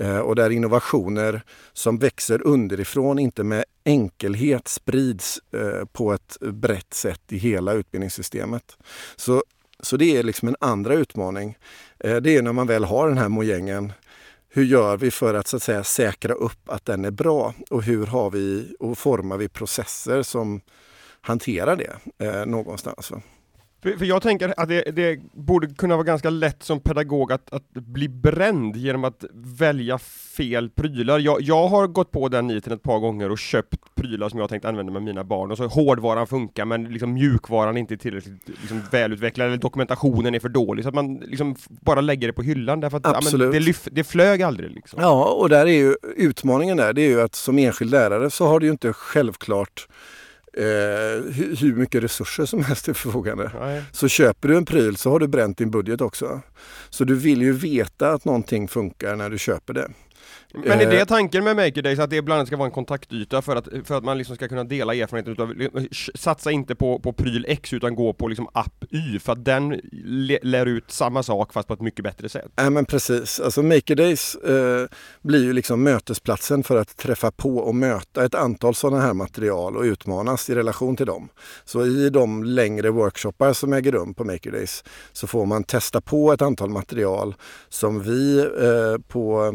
Eh, 0.00 0.18
och 0.18 0.36
där 0.36 0.50
innovationer 0.50 1.42
som 1.72 1.98
växer 1.98 2.46
underifrån 2.46 3.18
inte 3.18 3.44
med 3.44 3.64
enkelhet 3.84 4.68
sprids 4.68 5.40
eh, 5.52 5.84
på 5.92 6.12
ett 6.12 6.36
brett 6.40 6.94
sätt 6.94 7.22
i 7.28 7.36
hela 7.38 7.72
utbildningssystemet. 7.72 8.76
Så 9.16 9.42
så 9.80 9.96
det 9.96 10.16
är 10.16 10.22
liksom 10.22 10.48
en 10.48 10.56
andra 10.60 10.94
utmaning. 10.94 11.58
Eh, 11.98 12.16
det 12.16 12.36
är 12.36 12.42
när 12.42 12.52
man 12.52 12.66
väl 12.66 12.84
har 12.84 13.08
den 13.08 13.18
här 13.18 13.28
mojängen. 13.28 13.92
Hur 14.48 14.64
gör 14.64 14.96
vi 14.96 15.10
för 15.10 15.34
att 15.34 15.46
så 15.46 15.56
att 15.56 15.62
säga 15.62 15.84
säkra 15.84 16.34
upp 16.34 16.68
att 16.68 16.84
den 16.84 17.04
är 17.04 17.10
bra? 17.10 17.54
Och 17.70 17.82
hur 17.82 18.06
har 18.06 18.30
vi 18.30 18.74
och 18.78 18.98
formar 18.98 19.36
vi 19.36 19.48
processer 19.48 20.22
som 20.22 20.60
hanterar 21.20 21.76
det 21.76 22.24
eh, 22.26 22.46
någonstans? 22.46 23.12
För, 23.86 23.96
för 23.96 24.04
jag 24.04 24.22
tänker 24.22 24.54
att 24.56 24.68
det, 24.68 24.82
det, 24.82 25.20
borde 25.32 25.66
kunna 25.66 25.96
vara 25.96 26.04
ganska 26.04 26.30
lätt 26.30 26.62
som 26.62 26.80
pedagog 26.80 27.32
att, 27.32 27.52
att 27.52 27.70
bli 27.72 28.08
bränd 28.08 28.76
genom 28.76 29.04
att 29.04 29.24
välja 29.32 29.98
fel 30.36 30.70
prylar. 30.70 31.18
Jag, 31.18 31.42
jag 31.42 31.68
har 31.68 31.86
gått 31.86 32.10
på 32.10 32.28
den 32.28 32.46
niten 32.46 32.72
ett 32.72 32.82
par 32.82 32.98
gånger 32.98 33.30
och 33.30 33.38
köpt 33.38 33.94
prylar 33.94 34.28
som 34.28 34.38
jag 34.38 34.48
tänkt 34.48 34.64
använda 34.64 34.92
med 34.92 35.02
mina 35.02 35.24
barn, 35.24 35.50
och 35.50 35.56
så 35.56 35.66
hårdvaran 35.66 36.26
funkar 36.26 36.64
men 36.64 36.84
liksom 36.84 37.12
mjukvaran 37.12 37.76
är 37.76 37.80
inte 37.80 37.96
tillräckligt 37.96 38.48
liksom, 38.48 38.82
välutvecklad, 38.90 39.46
eller 39.46 39.56
dokumentationen 39.56 40.34
är 40.34 40.40
för 40.40 40.48
dålig, 40.48 40.84
så 40.84 40.88
att 40.88 40.94
man 40.94 41.14
liksom 41.16 41.56
bara 41.68 42.00
lägger 42.00 42.26
det 42.26 42.32
på 42.32 42.42
hyllan 42.42 42.80
dur 42.80 42.94
att 42.96 43.06
ja, 43.32 43.38
det, 43.38 43.60
lyf, 43.60 43.88
det 43.92 44.04
flög 44.04 44.42
aldrig. 44.42 44.70
Liksom. 44.70 45.00
Ja, 45.02 45.24
och 45.24 45.48
där 45.48 45.66
är 45.66 45.70
ju 45.70 45.94
utmaningen 46.16 46.76
där, 46.76 46.92
det 46.92 47.02
är 47.02 47.08
ju 47.08 47.20
att 47.20 47.34
som 47.34 47.58
enskild 47.58 47.90
lärare 47.90 48.30
så 48.30 48.46
har 48.46 48.60
du 48.60 48.66
ju 48.66 48.72
inte 48.72 48.92
självklart 48.92 49.88
hur 50.56 51.74
mycket 51.74 52.02
resurser 52.02 52.46
som 52.46 52.64
helst 52.64 52.84
till 52.84 52.94
förfogande. 52.94 53.50
Nej. 53.60 53.82
Så 53.92 54.08
köper 54.08 54.48
du 54.48 54.56
en 54.56 54.64
pryl 54.64 54.96
så 54.96 55.10
har 55.10 55.18
du 55.18 55.28
bränt 55.28 55.58
din 55.58 55.70
budget 55.70 56.00
också. 56.00 56.40
Så 56.90 57.04
du 57.04 57.14
vill 57.14 57.42
ju 57.42 57.52
veta 57.52 58.12
att 58.12 58.24
någonting 58.24 58.68
funkar 58.68 59.16
när 59.16 59.30
du 59.30 59.38
köper 59.38 59.74
det. 59.74 59.88
Men 60.56 60.80
är 60.80 60.86
det 60.86 61.00
eh. 61.00 61.04
tanken 61.04 61.44
med 61.44 61.56
Maker 61.56 61.82
Days, 61.82 61.98
att 61.98 62.10
det 62.10 62.22
bland 62.22 62.38
annat 62.38 62.46
ska 62.46 62.56
vara 62.56 62.66
en 62.66 62.72
kontaktyta 62.72 63.42
för 63.42 63.56
att, 63.56 63.68
för 63.84 63.98
att 63.98 64.04
man 64.04 64.18
liksom 64.18 64.36
ska 64.36 64.48
kunna 64.48 64.64
dela 64.64 64.94
erfarenheten 64.94 65.32
utav, 65.32 65.86
satsa 66.14 66.50
inte 66.50 66.74
på, 66.74 66.98
på 66.98 67.12
pryl 67.12 67.44
X 67.48 67.72
utan 67.72 67.94
gå 67.94 68.12
på 68.12 68.28
liksom 68.28 68.48
app 68.52 68.84
Y, 68.90 69.18
för 69.18 69.32
att 69.32 69.44
den 69.44 69.80
lär 70.42 70.66
ut 70.66 70.90
samma 70.90 71.22
sak 71.22 71.52
fast 71.52 71.68
på 71.68 71.74
ett 71.74 71.80
mycket 71.80 72.04
bättre 72.04 72.28
sätt? 72.28 72.52
Ja 72.56 72.70
men 72.70 72.84
precis, 72.84 73.40
alltså 73.40 73.62
Maker 73.62 73.94
Days 73.94 74.34
eh, 74.34 74.86
blir 75.22 75.44
ju 75.44 75.52
liksom 75.52 75.82
mötesplatsen 75.82 76.62
för 76.62 76.76
att 76.76 76.96
träffa 76.96 77.30
på 77.30 77.56
och 77.56 77.74
möta 77.74 78.24
ett 78.24 78.34
antal 78.34 78.74
sådana 78.74 79.02
här 79.02 79.14
material 79.14 79.76
och 79.76 79.82
utmanas 79.82 80.50
i 80.50 80.54
relation 80.54 80.96
till 80.96 81.06
dem. 81.06 81.28
Så 81.64 81.86
i 81.86 82.10
de 82.10 82.44
längre 82.44 82.90
workshoppar 82.90 83.52
som 83.52 83.72
äger 83.72 83.92
rum 83.92 84.14
på 84.14 84.24
Maker 84.24 84.52
Days 84.52 84.84
så 85.12 85.26
får 85.26 85.46
man 85.46 85.64
testa 85.64 86.00
på 86.00 86.32
ett 86.32 86.42
antal 86.42 86.70
material 86.70 87.34
som 87.68 88.02
vi 88.02 88.38
eh, 88.38 89.02
på 89.08 89.54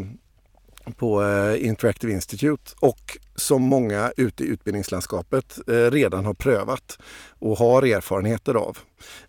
på 0.98 1.24
eh, 1.24 1.66
Interactive 1.68 2.14
Institute 2.14 2.72
och 2.80 3.18
som 3.36 3.62
många 3.62 4.12
ute 4.18 4.44
i 4.44 4.48
utbildningslandskapet 4.48 5.60
eh, 5.68 5.92
redan 5.92 6.26
har 6.26 6.34
prövat 6.34 6.98
och 7.40 7.58
har 7.58 7.84
erfarenheter 7.84 8.54
av. 8.54 8.78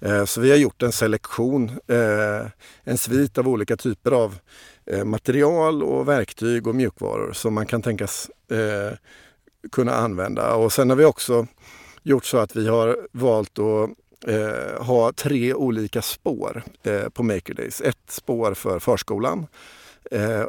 Eh, 0.00 0.24
så 0.24 0.40
vi 0.40 0.50
har 0.50 0.56
gjort 0.56 0.82
en 0.82 0.92
selektion, 0.92 1.70
eh, 1.88 2.46
en 2.84 2.98
svit 2.98 3.38
av 3.38 3.48
olika 3.48 3.76
typer 3.76 4.10
av 4.10 4.38
eh, 4.86 5.04
material 5.04 5.82
och 5.82 6.08
verktyg 6.08 6.66
och 6.66 6.74
mjukvaror 6.74 7.32
som 7.32 7.54
man 7.54 7.66
kan 7.66 7.82
tänkas 7.82 8.30
eh, 8.50 8.96
kunna 9.72 9.94
använda. 9.94 10.54
Och 10.54 10.72
sen 10.72 10.90
har 10.90 10.96
vi 10.96 11.04
också 11.04 11.46
gjort 12.02 12.24
så 12.24 12.38
att 12.38 12.56
vi 12.56 12.68
har 12.68 12.98
valt 13.12 13.58
att 13.58 13.90
eh, 14.26 14.84
ha 14.84 15.12
tre 15.12 15.54
olika 15.54 16.02
spår 16.02 16.62
eh, 16.82 17.08
på 17.08 17.22
Maker 17.22 17.54
Days. 17.54 17.80
Ett 17.80 17.98
spår 18.08 18.54
för 18.54 18.78
förskolan, 18.78 19.46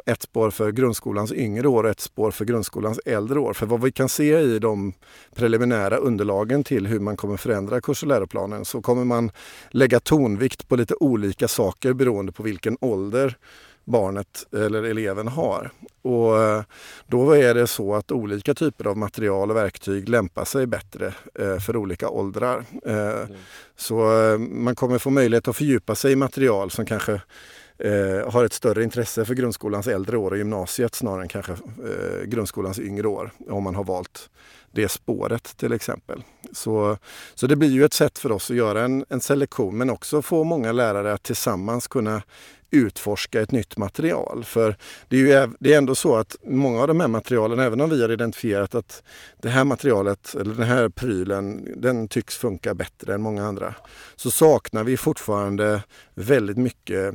ett 0.06 0.22
spår 0.22 0.50
för 0.50 0.72
grundskolans 0.72 1.32
yngre 1.32 1.68
år 1.68 1.84
och 1.84 1.90
ett 1.90 2.00
spår 2.00 2.30
för 2.30 2.44
grundskolans 2.44 3.00
äldre 3.04 3.38
år. 3.38 3.52
För 3.52 3.66
vad 3.66 3.82
vi 3.82 3.92
kan 3.92 4.08
se 4.08 4.38
i 4.38 4.58
de 4.58 4.92
preliminära 5.34 5.96
underlagen 5.96 6.64
till 6.64 6.86
hur 6.86 7.00
man 7.00 7.16
kommer 7.16 7.36
förändra 7.36 7.80
kurs 7.80 8.02
och 8.02 8.08
läroplanen 8.08 8.64
så 8.64 8.82
kommer 8.82 9.04
man 9.04 9.30
lägga 9.70 10.00
tonvikt 10.00 10.68
på 10.68 10.76
lite 10.76 10.94
olika 10.94 11.48
saker 11.48 11.92
beroende 11.92 12.32
på 12.32 12.42
vilken 12.42 12.76
ålder 12.80 13.36
barnet 13.84 14.46
eller 14.52 14.82
eleven 14.82 15.28
har. 15.28 15.70
Och 16.02 16.42
eh, 16.42 16.62
då 17.06 17.32
är 17.32 17.54
det 17.54 17.66
så 17.66 17.94
att 17.94 18.12
olika 18.12 18.54
typer 18.54 18.86
av 18.86 18.96
material 18.96 19.50
och 19.50 19.56
verktyg 19.56 20.08
lämpar 20.08 20.44
sig 20.44 20.66
bättre 20.66 21.14
eh, 21.34 21.58
för 21.58 21.76
olika 21.76 22.08
åldrar. 22.08 22.64
Mm. 22.84 23.28
Så 23.76 23.96
man 24.38 24.74
kommer 24.74 24.98
få 24.98 25.10
möjlighet 25.10 25.48
att 25.48 25.56
fördjupa 25.56 25.94
sig 25.94 26.12
i 26.12 26.16
material 26.16 26.70
som 26.70 26.86
kanske 26.86 27.20
Eh, 27.84 28.30
har 28.32 28.44
ett 28.44 28.52
större 28.52 28.82
intresse 28.82 29.24
för 29.24 29.34
grundskolans 29.34 29.86
äldre 29.86 30.16
år 30.16 30.30
och 30.30 30.38
gymnasiet 30.38 30.94
snarare 30.94 31.22
än 31.22 31.28
kanske 31.28 31.52
eh, 31.52 32.24
grundskolans 32.24 32.78
yngre 32.78 33.08
år 33.08 33.30
om 33.48 33.62
man 33.62 33.74
har 33.74 33.84
valt 33.84 34.30
det 34.72 34.88
spåret 34.88 35.56
till 35.56 35.72
exempel. 35.72 36.22
Så, 36.52 36.98
så 37.34 37.46
det 37.46 37.56
blir 37.56 37.70
ju 37.70 37.84
ett 37.84 37.92
sätt 37.92 38.18
för 38.18 38.32
oss 38.32 38.50
att 38.50 38.56
göra 38.56 38.82
en, 38.82 39.04
en 39.08 39.20
selektion 39.20 39.78
men 39.78 39.90
också 39.90 40.22
få 40.22 40.44
många 40.44 40.72
lärare 40.72 41.12
att 41.12 41.22
tillsammans 41.22 41.88
kunna 41.88 42.22
utforska 42.70 43.40
ett 43.40 43.52
nytt 43.52 43.76
material. 43.76 44.44
För 44.44 44.76
det 45.08 45.16
är 45.16 45.20
ju 45.20 45.54
det 45.60 45.74
är 45.74 45.78
ändå 45.78 45.94
så 45.94 46.16
att 46.16 46.36
många 46.44 46.80
av 46.80 46.88
de 46.88 47.00
här 47.00 47.08
materialen, 47.08 47.58
även 47.58 47.80
om 47.80 47.90
vi 47.90 48.02
har 48.02 48.12
identifierat 48.12 48.74
att 48.74 49.02
det 49.42 49.48
här 49.48 49.64
materialet 49.64 50.34
eller 50.34 50.54
den 50.54 50.66
här 50.66 50.88
prylen, 50.88 51.68
den 51.76 52.08
tycks 52.08 52.36
funka 52.36 52.74
bättre 52.74 53.14
än 53.14 53.22
många 53.22 53.46
andra, 53.46 53.74
så 54.16 54.30
saknar 54.30 54.84
vi 54.84 54.96
fortfarande 54.96 55.82
väldigt 56.14 56.58
mycket 56.58 57.14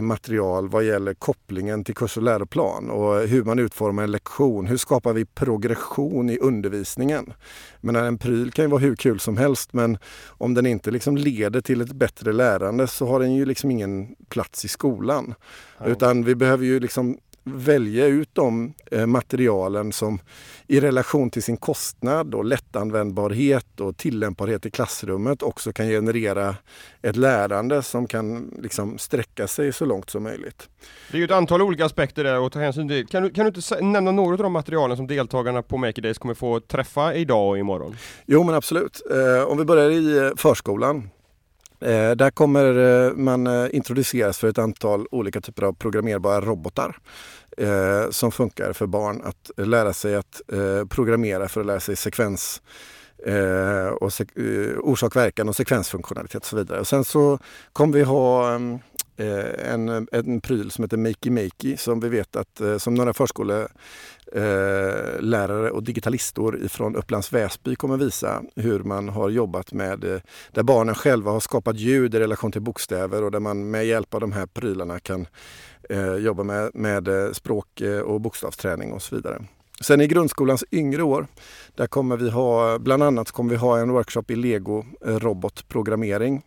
material 0.00 0.68
vad 0.68 0.84
gäller 0.84 1.14
kopplingen 1.14 1.84
till 1.84 1.94
kurs 1.94 2.16
och 2.16 2.22
läroplan 2.22 2.90
och 2.90 3.28
hur 3.28 3.44
man 3.44 3.58
utformar 3.58 4.02
en 4.02 4.10
lektion. 4.10 4.66
Hur 4.66 4.76
skapar 4.76 5.12
vi 5.12 5.24
progression 5.24 6.30
i 6.30 6.38
undervisningen? 6.38 7.32
Men 7.80 7.96
en 7.96 8.18
pryl 8.18 8.52
kan 8.52 8.64
ju 8.64 8.70
vara 8.70 8.80
hur 8.80 8.96
kul 8.96 9.20
som 9.20 9.36
helst 9.36 9.72
men 9.72 9.98
om 10.26 10.54
den 10.54 10.66
inte 10.66 10.90
liksom 10.90 11.16
leder 11.16 11.60
till 11.60 11.80
ett 11.80 11.92
bättre 11.92 12.32
lärande 12.32 12.86
så 12.86 13.06
har 13.06 13.20
den 13.20 13.34
ju 13.34 13.44
liksom 13.44 13.70
ingen 13.70 14.14
plats 14.28 14.64
i 14.64 14.68
skolan. 14.68 15.34
Ja. 15.78 15.86
Utan 15.86 16.24
vi 16.24 16.34
behöver 16.34 16.64
ju 16.64 16.80
liksom 16.80 17.18
välja 17.48 18.06
ut 18.06 18.28
de 18.32 18.74
eh, 18.90 19.06
materialen 19.06 19.92
som 19.92 20.18
i 20.66 20.80
relation 20.80 21.30
till 21.30 21.42
sin 21.42 21.56
kostnad 21.56 22.34
och 22.34 22.44
lättanvändbarhet 22.44 23.80
och 23.80 23.96
tillämpbarhet 23.96 24.66
i 24.66 24.70
klassrummet 24.70 25.42
också 25.42 25.72
kan 25.72 25.88
generera 25.88 26.56
ett 27.02 27.16
lärande 27.16 27.82
som 27.82 28.06
kan 28.06 28.54
liksom 28.62 28.98
sträcka 28.98 29.46
sig 29.46 29.72
så 29.72 29.84
långt 29.84 30.10
som 30.10 30.22
möjligt. 30.22 30.68
Det 31.10 31.16
är 31.16 31.18
ju 31.18 31.24
ett 31.24 31.30
antal 31.30 31.62
olika 31.62 31.84
aspekter 31.84 32.24
där 32.24 32.46
att 32.46 32.52
ta 32.52 32.58
hänsyn 32.58 32.88
till. 32.88 33.06
Kan 33.06 33.22
du, 33.22 33.30
kan 33.30 33.44
du 33.44 33.48
inte 33.48 33.80
nämna 33.80 34.12
några 34.12 34.32
av 34.32 34.42
de 34.42 34.52
materialen 34.52 34.96
som 34.96 35.06
deltagarna 35.06 35.62
på 35.62 35.76
Maker 35.76 36.02
Days 36.02 36.18
kommer 36.18 36.34
få 36.34 36.60
träffa 36.60 37.14
idag 37.14 37.48
och 37.48 37.58
imorgon? 37.58 37.96
Jo 38.26 38.44
men 38.44 38.54
absolut. 38.54 39.02
Eh, 39.10 39.48
om 39.48 39.58
vi 39.58 39.64
börjar 39.64 39.90
i 39.90 40.18
eh, 40.18 40.30
förskolan 40.36 41.10
Eh, 41.80 42.10
där 42.10 42.30
kommer 42.30 42.76
eh, 43.06 43.12
man 43.12 43.46
eh, 43.46 43.66
introduceras 43.72 44.38
för 44.38 44.48
ett 44.48 44.58
antal 44.58 45.06
olika 45.10 45.40
typer 45.40 45.62
av 45.62 45.72
programmerbara 45.72 46.40
robotar 46.40 46.96
eh, 47.56 48.10
som 48.10 48.32
funkar 48.32 48.72
för 48.72 48.86
barn 48.86 49.22
att 49.24 49.50
lära 49.66 49.92
sig 49.92 50.16
att 50.16 50.42
eh, 50.52 50.84
programmera 50.88 51.48
för 51.48 51.60
att 51.60 51.66
lära 51.66 51.80
sig 51.80 51.96
sekvens 51.96 52.62
eh, 53.26 53.86
och 53.86 54.12
sek 54.12 54.28
orsak, 54.80 55.16
verkan 55.16 55.48
och 55.48 55.56
sekvensfunktionalitet 55.56 56.42
och 56.42 56.46
så 56.46 56.56
vidare. 56.56 56.80
Och 56.80 56.86
sen 56.86 57.04
så 57.04 57.38
kommer 57.72 57.94
vi 57.94 58.02
ha 58.02 58.54
ehm, 58.54 58.78
Eh, 59.18 59.72
en, 59.72 60.08
en 60.12 60.40
pryl 60.40 60.70
som 60.70 60.84
heter 60.84 60.96
Makey 60.96 61.30
Makey 61.30 61.76
som 61.76 62.00
vi 62.00 62.08
vet 62.08 62.36
att 62.36 62.60
eh, 62.60 62.78
som 62.78 62.94
några 62.94 63.12
förskolelärare 63.12 65.66
eh, 65.66 65.72
och 65.72 65.82
digitalistor 65.82 66.64
ifrån 66.64 66.96
Upplands 66.96 67.32
Väsby 67.32 67.76
kommer 67.76 67.96
visa 67.96 68.42
hur 68.56 68.80
man 68.80 69.08
har 69.08 69.30
jobbat 69.30 69.72
med, 69.72 70.20
där 70.52 70.62
barnen 70.62 70.94
själva 70.94 71.30
har 71.30 71.40
skapat 71.40 71.76
ljud 71.76 72.14
i 72.14 72.18
relation 72.18 72.52
till 72.52 72.62
bokstäver 72.62 73.22
och 73.22 73.30
där 73.30 73.40
man 73.40 73.70
med 73.70 73.86
hjälp 73.86 74.14
av 74.14 74.20
de 74.20 74.32
här 74.32 74.46
prylarna 74.46 74.98
kan 74.98 75.26
jobba 76.18 76.42
med, 76.42 76.70
med 76.74 77.08
språk 77.32 77.82
och 78.04 78.20
bokstavsträning 78.20 78.92
och 78.92 79.02
så 79.02 79.16
vidare. 79.16 79.42
Sen 79.80 80.00
i 80.00 80.06
grundskolans 80.06 80.64
yngre 80.72 81.02
år, 81.02 81.26
där 81.74 81.86
kommer 81.86 82.16
vi 82.16 82.30
ha, 82.30 82.78
bland 82.78 83.02
annat 83.02 83.30
kommer 83.30 83.50
vi 83.50 83.56
ha 83.56 83.78
en 83.78 83.92
workshop 83.92 84.24
i 84.28 84.36
lego 84.36 84.84
robotprogrammering. 85.04 86.42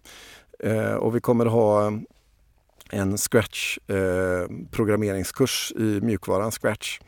Och 1.00 1.16
vi 1.16 1.20
kommer 1.20 1.46
ha 1.46 1.92
en 2.90 3.18
Scratch 3.18 3.78
eh, 3.88 4.48
programmeringskurs 4.72 5.74
i 5.76 6.02
mjukvaran 6.02 6.52
Scratch 6.52 7.00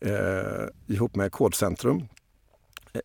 eh, 0.00 0.94
ihop 0.94 1.16
med 1.16 1.32
Kodcentrum. 1.32 2.02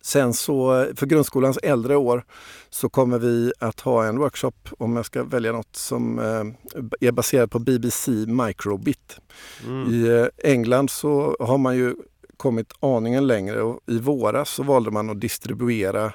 Sen 0.02 0.34
så 0.34 0.88
för 0.96 1.06
grundskolans 1.06 1.58
äldre 1.58 1.96
år 1.96 2.26
så 2.70 2.90
kommer 2.90 3.20
vi 3.20 3.52
att 3.60 3.80
ha 3.80 4.06
en 4.06 4.18
workshop, 4.18 4.52
om 4.78 4.96
jag 4.96 5.06
ska 5.06 5.24
välja 5.24 5.52
något, 5.52 5.76
som 5.76 6.20
eh, 6.20 7.08
är 7.08 7.12
baserad 7.12 7.52
på 7.52 7.60
BBC 7.60 8.12
Microbit. 8.12 9.20
Mm. 9.66 9.94
I 9.94 10.30
England 10.44 10.90
så 10.90 11.38
har 11.40 11.58
man 11.58 11.78
ju 11.78 11.96
kommit 12.38 12.74
aningen 12.80 13.28
längre 13.28 13.62
och 13.62 13.80
i 13.88 14.00
våras 14.00 14.50
så 14.50 14.64
valde 14.64 14.92
man 14.92 15.10
att 15.10 15.22
distribuera 15.22 16.14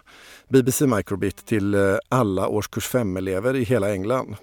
BBC 0.49 0.87
Microbit 0.87 1.47
till 1.47 1.76
alla 2.08 2.49
årskurs 2.49 2.90
5-elever 2.90 3.56
i 3.56 3.64
hela 3.64 3.92
England. 3.92 4.37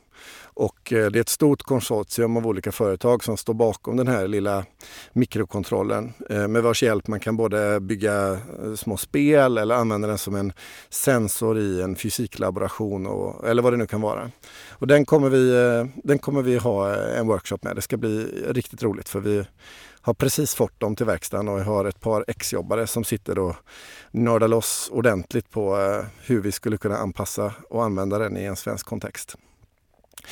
Och 0.56 0.94
eh, 0.94 1.12
det 1.12 1.20
är 1.20 1.22
ett 1.22 1.30
stort 1.30 1.64
konsortium 1.64 2.38
av 2.38 2.48
olika 2.48 2.72
företag 2.72 3.24
som 3.24 3.38
står 3.38 3.54
bakom 3.54 3.98
den 3.98 4.08
här 4.08 4.28
lilla 4.28 4.66
mikrokontrollen 5.14 6.14
eh, 6.30 6.48
med 6.48 6.64
vars 6.64 6.84
hjälp 6.84 7.08
man 7.08 7.20
kan 7.20 7.38
både 7.38 7.80
bygga 7.80 8.32
eh, 8.32 8.74
små 8.76 8.98
spel 8.98 9.58
eller 9.58 9.76
använda 9.76 10.08
den 10.08 10.18
som 10.18 10.36
en 10.36 10.54
sensor 10.90 11.58
i 11.58 11.82
en 11.82 11.96
fysiklaboration 11.96 13.08
och, 13.08 13.48
eller 13.48 13.62
vad 13.62 13.74
det 13.74 13.78
nu 13.78 13.88
kan 13.88 14.02
vara. 14.02 14.32
Och 14.70 14.88
den 14.88 15.06
kommer, 15.06 15.30
vi, 15.30 15.52
den 16.04 16.20
kommer 16.20 16.42
vi 16.42 16.58
ha 16.58 16.96
en 16.96 17.28
workshop 17.28 17.58
med. 17.62 17.76
Det 17.76 17.82
ska 17.82 17.98
bli 17.98 18.24
riktigt 18.48 18.84
roligt 18.84 19.10
för 19.10 19.20
vi 19.20 19.46
har 20.02 20.14
precis 20.14 20.56
fått 20.56 20.80
dem 20.80 20.96
till 20.96 21.06
verkstaden 21.06 21.48
och 21.48 21.60
jag 21.60 21.66
har 21.66 21.86
ett 21.86 22.00
par 22.00 22.26
exjobbare 22.28 22.88
som 22.88 23.04
sitter 23.04 23.40
och 23.40 23.56
nördar 24.12 24.48
loss 24.48 24.90
ordentligt 24.92 25.52
på 25.52 25.76
hur 26.22 26.42
vi 26.42 26.52
skulle 26.52 26.78
kunna 26.78 26.98
anpassa 26.98 27.54
och 27.70 27.84
använda 27.84 28.20
den 28.20 28.38
i 28.38 28.44
en 28.44 28.56
svensk 28.56 28.86
kontext. 28.86 29.38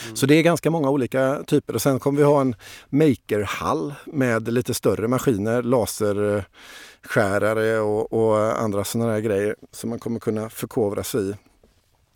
Mm. 0.03 0.15
Så 0.15 0.25
det 0.25 0.35
är 0.35 0.43
ganska 0.43 0.71
många 0.71 0.89
olika 0.89 1.43
typer 1.47 1.75
och 1.75 1.81
sen 1.81 2.00
kommer 2.00 2.17
vi 2.17 2.23
ha 2.23 2.41
en 2.41 2.55
makerhall 2.89 3.93
med 4.05 4.53
lite 4.53 4.73
större 4.73 5.07
maskiner, 5.07 5.63
laserskärare 5.63 7.79
och, 7.79 8.13
och 8.13 8.62
andra 8.62 8.83
sådana 8.83 9.12
här 9.12 9.19
grejer 9.19 9.55
som 9.71 9.89
man 9.89 10.00
kommer 10.00 10.19
kunna 10.19 10.50
förkovra 10.50 11.03
sig 11.03 11.29
i. 11.29 11.33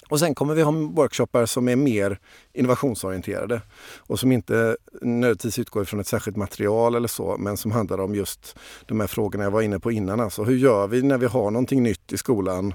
Och 0.09 0.19
sen 0.19 0.35
kommer 0.35 0.55
vi 0.55 0.61
ha 0.61 0.71
workshoppar 0.71 1.45
som 1.45 1.69
är 1.69 1.75
mer 1.75 2.19
innovationsorienterade 2.53 3.61
och 3.97 4.19
som 4.19 4.31
inte 4.31 4.77
nödvändigtvis 5.01 5.59
utgår 5.59 5.85
från 5.85 5.99
ett 5.99 6.07
särskilt 6.07 6.37
material 6.37 6.95
eller 6.95 7.07
så, 7.07 7.35
men 7.39 7.57
som 7.57 7.71
handlar 7.71 7.99
om 7.99 8.15
just 8.15 8.55
de 8.85 8.99
här 8.99 9.07
frågorna 9.07 9.43
jag 9.43 9.51
var 9.51 9.61
inne 9.61 9.79
på 9.79 9.91
innan. 9.91 10.19
Alltså 10.19 10.43
hur 10.43 10.57
gör 10.57 10.87
vi 10.87 11.01
när 11.01 11.17
vi 11.17 11.25
har 11.25 11.51
någonting 11.51 11.83
nytt 11.83 12.13
i 12.13 12.17
skolan 12.17 12.73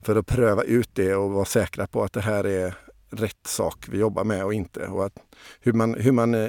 för 0.00 0.16
att 0.16 0.26
pröva 0.26 0.62
ut 0.62 0.90
det 0.92 1.14
och 1.14 1.30
vara 1.30 1.44
säkra 1.44 1.86
på 1.86 2.02
att 2.02 2.12
det 2.12 2.20
här 2.20 2.46
är 2.46 2.74
rätt 3.12 3.46
sak 3.46 3.86
vi 3.88 3.98
jobbar 3.98 4.24
med 4.24 4.44
och 4.44 4.54
inte. 4.54 4.86
Och 4.86 5.06
att 5.06 5.18
hur, 5.60 5.72
man, 5.72 5.94
hur 5.94 6.12
man 6.12 6.34
eh, 6.34 6.48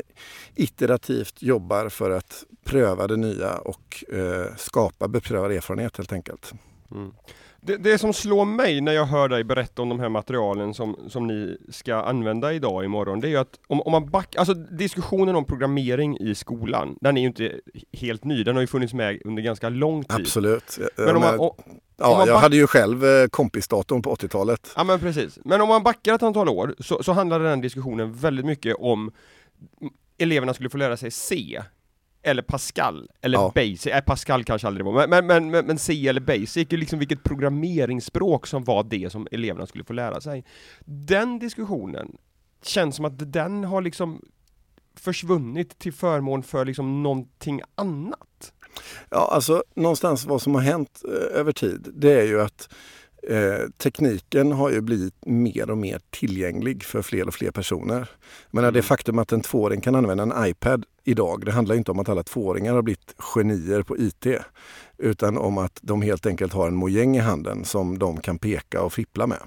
iterativt 0.55 1.41
jobbar 1.41 1.89
för 1.89 2.12
att 2.12 2.43
pröva 2.63 3.08
det 3.08 3.17
nya 3.17 3.58
och 3.58 4.03
eh, 4.13 4.55
skapa 4.58 5.08
beprövad 5.08 5.51
erfarenhet 5.51 5.98
helt 5.98 6.13
enkelt. 6.13 6.53
Mm. 6.91 7.12
Det, 7.65 7.77
det, 7.77 7.98
som 7.98 8.13
slår 8.13 8.46
mig 8.46 8.82
när 8.82 8.91
jag 8.91 9.05
hör 9.05 9.29
dig 9.29 9.43
berätta 9.43 9.82
om 9.82 9.89
de 9.89 10.00
här 10.00 10.10
materialen 10.10 10.74
som, 10.74 10.96
som 11.08 11.27
ni 11.27 11.58
ska 11.70 11.96
använda 11.96 12.53
idag 12.53 12.86
imorgon, 12.86 13.20
det 13.20 13.27
är 13.27 13.29
ju 13.29 13.38
att 13.38 13.60
om, 13.67 13.82
om 13.82 13.91
man 13.91 14.10
backar, 14.10 14.39
alltså 14.39 14.53
diskussionen 14.53 15.36
om 15.36 15.46
programmering 15.46 16.17
i 16.17 16.36
skolan, 16.36 16.98
den 17.01 17.17
är 17.17 17.22
ju 17.22 17.27
inte 17.27 17.60
helt 17.93 18.24
ny, 18.24 18.43
den 18.43 18.55
har 18.55 18.62
ju 18.62 18.67
funnits 18.67 18.93
med 18.93 19.22
under 19.25 19.43
ganska 19.43 19.70
lång 19.70 20.03
tid. 20.03 20.20
Absolut. 20.22 20.79
Men 20.98 21.15
om 21.15 21.22
man, 21.22 21.39
om, 21.39 21.51
Ja, 21.98 22.27
jag 22.27 22.38
hade 22.38 22.55
ju 22.55 22.67
själv 22.67 23.05
eh, 23.05 23.27
kompisdatorn 23.27 24.01
på 24.01 24.15
80-talet. 24.15 24.72
Ja 24.75 24.84
men 24.84 25.00
precis. 25.00 25.39
Men 25.46 25.62
om 25.62 25.70
man 25.70 25.84
backar 25.84 26.15
ett 26.15 26.24
antal 26.24 26.50
år 26.50 26.75
så, 26.79 27.03
så 27.03 27.12
handlade 27.12 27.50
den 27.50 27.62
diskussionen 27.62 28.13
väldigt 28.13 28.46
mycket 28.46 28.75
om 28.79 29.12
eleverna 30.17 30.53
skulle 30.53 30.70
få 30.70 30.77
lära 30.77 30.98
sig 30.98 31.12
C 31.12 31.62
eller 32.24 32.42
Pascal, 32.42 33.10
eller 33.22 33.38
ja. 33.38 33.51
Basic, 33.56 33.88
äh, 33.88 34.01
Pascal 34.01 34.44
kanske 34.44 34.68
aldrig 34.68 34.86
var, 34.86 35.08
men, 35.08 35.27
men, 35.27 35.51
men, 35.51 35.65
men 35.65 35.77
C 35.77 36.08
eller 36.08 36.22
Basic, 36.22 36.72
liksom 36.72 37.00
vilket 37.00 37.24
programmeringsspråk 37.24 38.48
som 38.48 38.63
var 38.63 38.84
det 38.84 39.12
som 39.12 39.27
eleverna 39.32 39.65
skulle 39.65 39.84
få 39.84 39.94
lära 39.94 40.22
sig. 40.22 40.46
Den 40.86 41.39
diskussionen 41.39 42.18
känns 42.63 42.96
som 42.96 43.06
att 43.06 43.34
den 43.34 43.63
har 43.63 43.82
liksom 43.82 44.22
försvunnit 44.96 45.80
till 45.80 45.94
förmån 45.94 46.44
för 46.44 46.65
liksom 46.65 47.03
någonting 47.03 47.62
annat. 47.75 48.53
Ja, 49.10 49.30
alltså 49.32 49.63
någonstans 49.75 50.25
vad 50.25 50.42
som 50.42 50.56
har 50.56 50.62
hänt 50.62 51.01
eh, 51.08 51.39
över 51.39 51.51
tid, 51.51 51.88
det 51.96 52.20
är 52.22 52.25
ju 52.25 52.42
att 52.42 52.74
Eh, 53.27 53.70
tekniken 53.77 54.51
har 54.51 54.70
ju 54.70 54.82
blivit 54.82 55.25
mer 55.25 55.70
och 55.70 55.77
mer 55.77 56.00
tillgänglig 56.10 56.84
för 56.84 57.01
fler 57.01 57.27
och 57.27 57.34
fler 57.34 57.51
personer. 57.51 58.10
Men 58.51 58.63
mm. 58.63 58.74
det 58.74 58.82
faktum 58.82 59.20
att 59.20 59.32
en 59.32 59.42
tvååring 59.42 59.82
kan 59.82 59.96
använda 59.96 60.24
en 60.24 60.48
iPad 60.48 60.86
idag, 61.03 61.46
det 61.46 61.51
handlar 61.51 61.75
inte 61.75 61.92
om 61.92 62.00
att 62.00 62.10
alla 62.10 62.24
tvååringar 62.24 62.74
har 62.74 62.82
blivit 62.82 63.15
genier 63.18 63.82
på 63.82 63.98
IT. 63.98 64.27
Utan 64.98 65.38
om 65.38 65.58
att 65.58 65.80
de 65.82 66.01
helt 66.01 66.25
enkelt 66.25 66.53
har 66.53 66.68
en 66.68 66.75
mojäng 66.75 67.18
i 67.18 67.20
handen 67.20 67.65
som 67.65 68.00
de 68.00 68.18
kan 68.18 68.39
peka 68.39 68.82
och 68.82 68.94
fippla 68.94 69.27
med. 69.27 69.39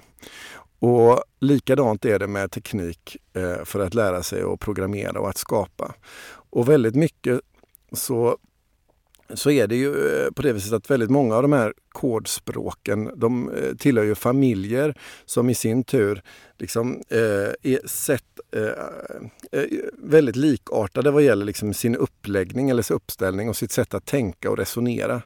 Och 0.79 1.23
likadant 1.39 2.05
är 2.05 2.19
det 2.19 2.27
med 2.27 2.51
teknik 2.51 3.17
eh, 3.33 3.65
för 3.65 3.79
att 3.79 3.93
lära 3.93 4.23
sig 4.23 4.41
att 4.43 4.59
programmera 4.59 5.19
och 5.19 5.29
att 5.29 5.37
skapa. 5.37 5.93
Och 6.49 6.69
väldigt 6.69 6.95
mycket 6.95 7.41
så 7.91 8.37
så 9.33 9.51
är 9.51 9.67
det 9.67 9.75
ju 9.75 10.23
eh, 10.23 10.31
på 10.31 10.41
det 10.41 10.53
viset 10.53 10.73
att 10.73 10.91
väldigt 10.91 11.09
många 11.09 11.35
av 11.35 11.41
de 11.41 11.53
här 11.53 11.73
kodspråken 11.89 13.11
de 13.15 13.51
eh, 13.51 13.75
tillhör 13.75 14.05
ju 14.05 14.15
familjer 14.15 14.97
som 15.25 15.49
i 15.49 15.55
sin 15.55 15.83
tur 15.83 16.21
liksom, 16.57 17.01
eh, 17.09 17.19
är 17.71 17.87
sett, 17.87 18.23
eh, 18.55 19.61
eh, 19.61 19.67
väldigt 19.97 20.35
likartade 20.35 21.11
vad 21.11 21.23
gäller 21.23 21.45
liksom 21.45 21.73
sin 21.73 21.95
uppläggning 21.95 22.69
eller 22.69 22.81
sin 22.81 22.95
uppställning 22.95 23.49
och 23.49 23.55
sitt 23.55 23.71
sätt 23.71 23.93
att 23.93 24.05
tänka 24.05 24.49
och 24.49 24.57
resonera. 24.57 25.21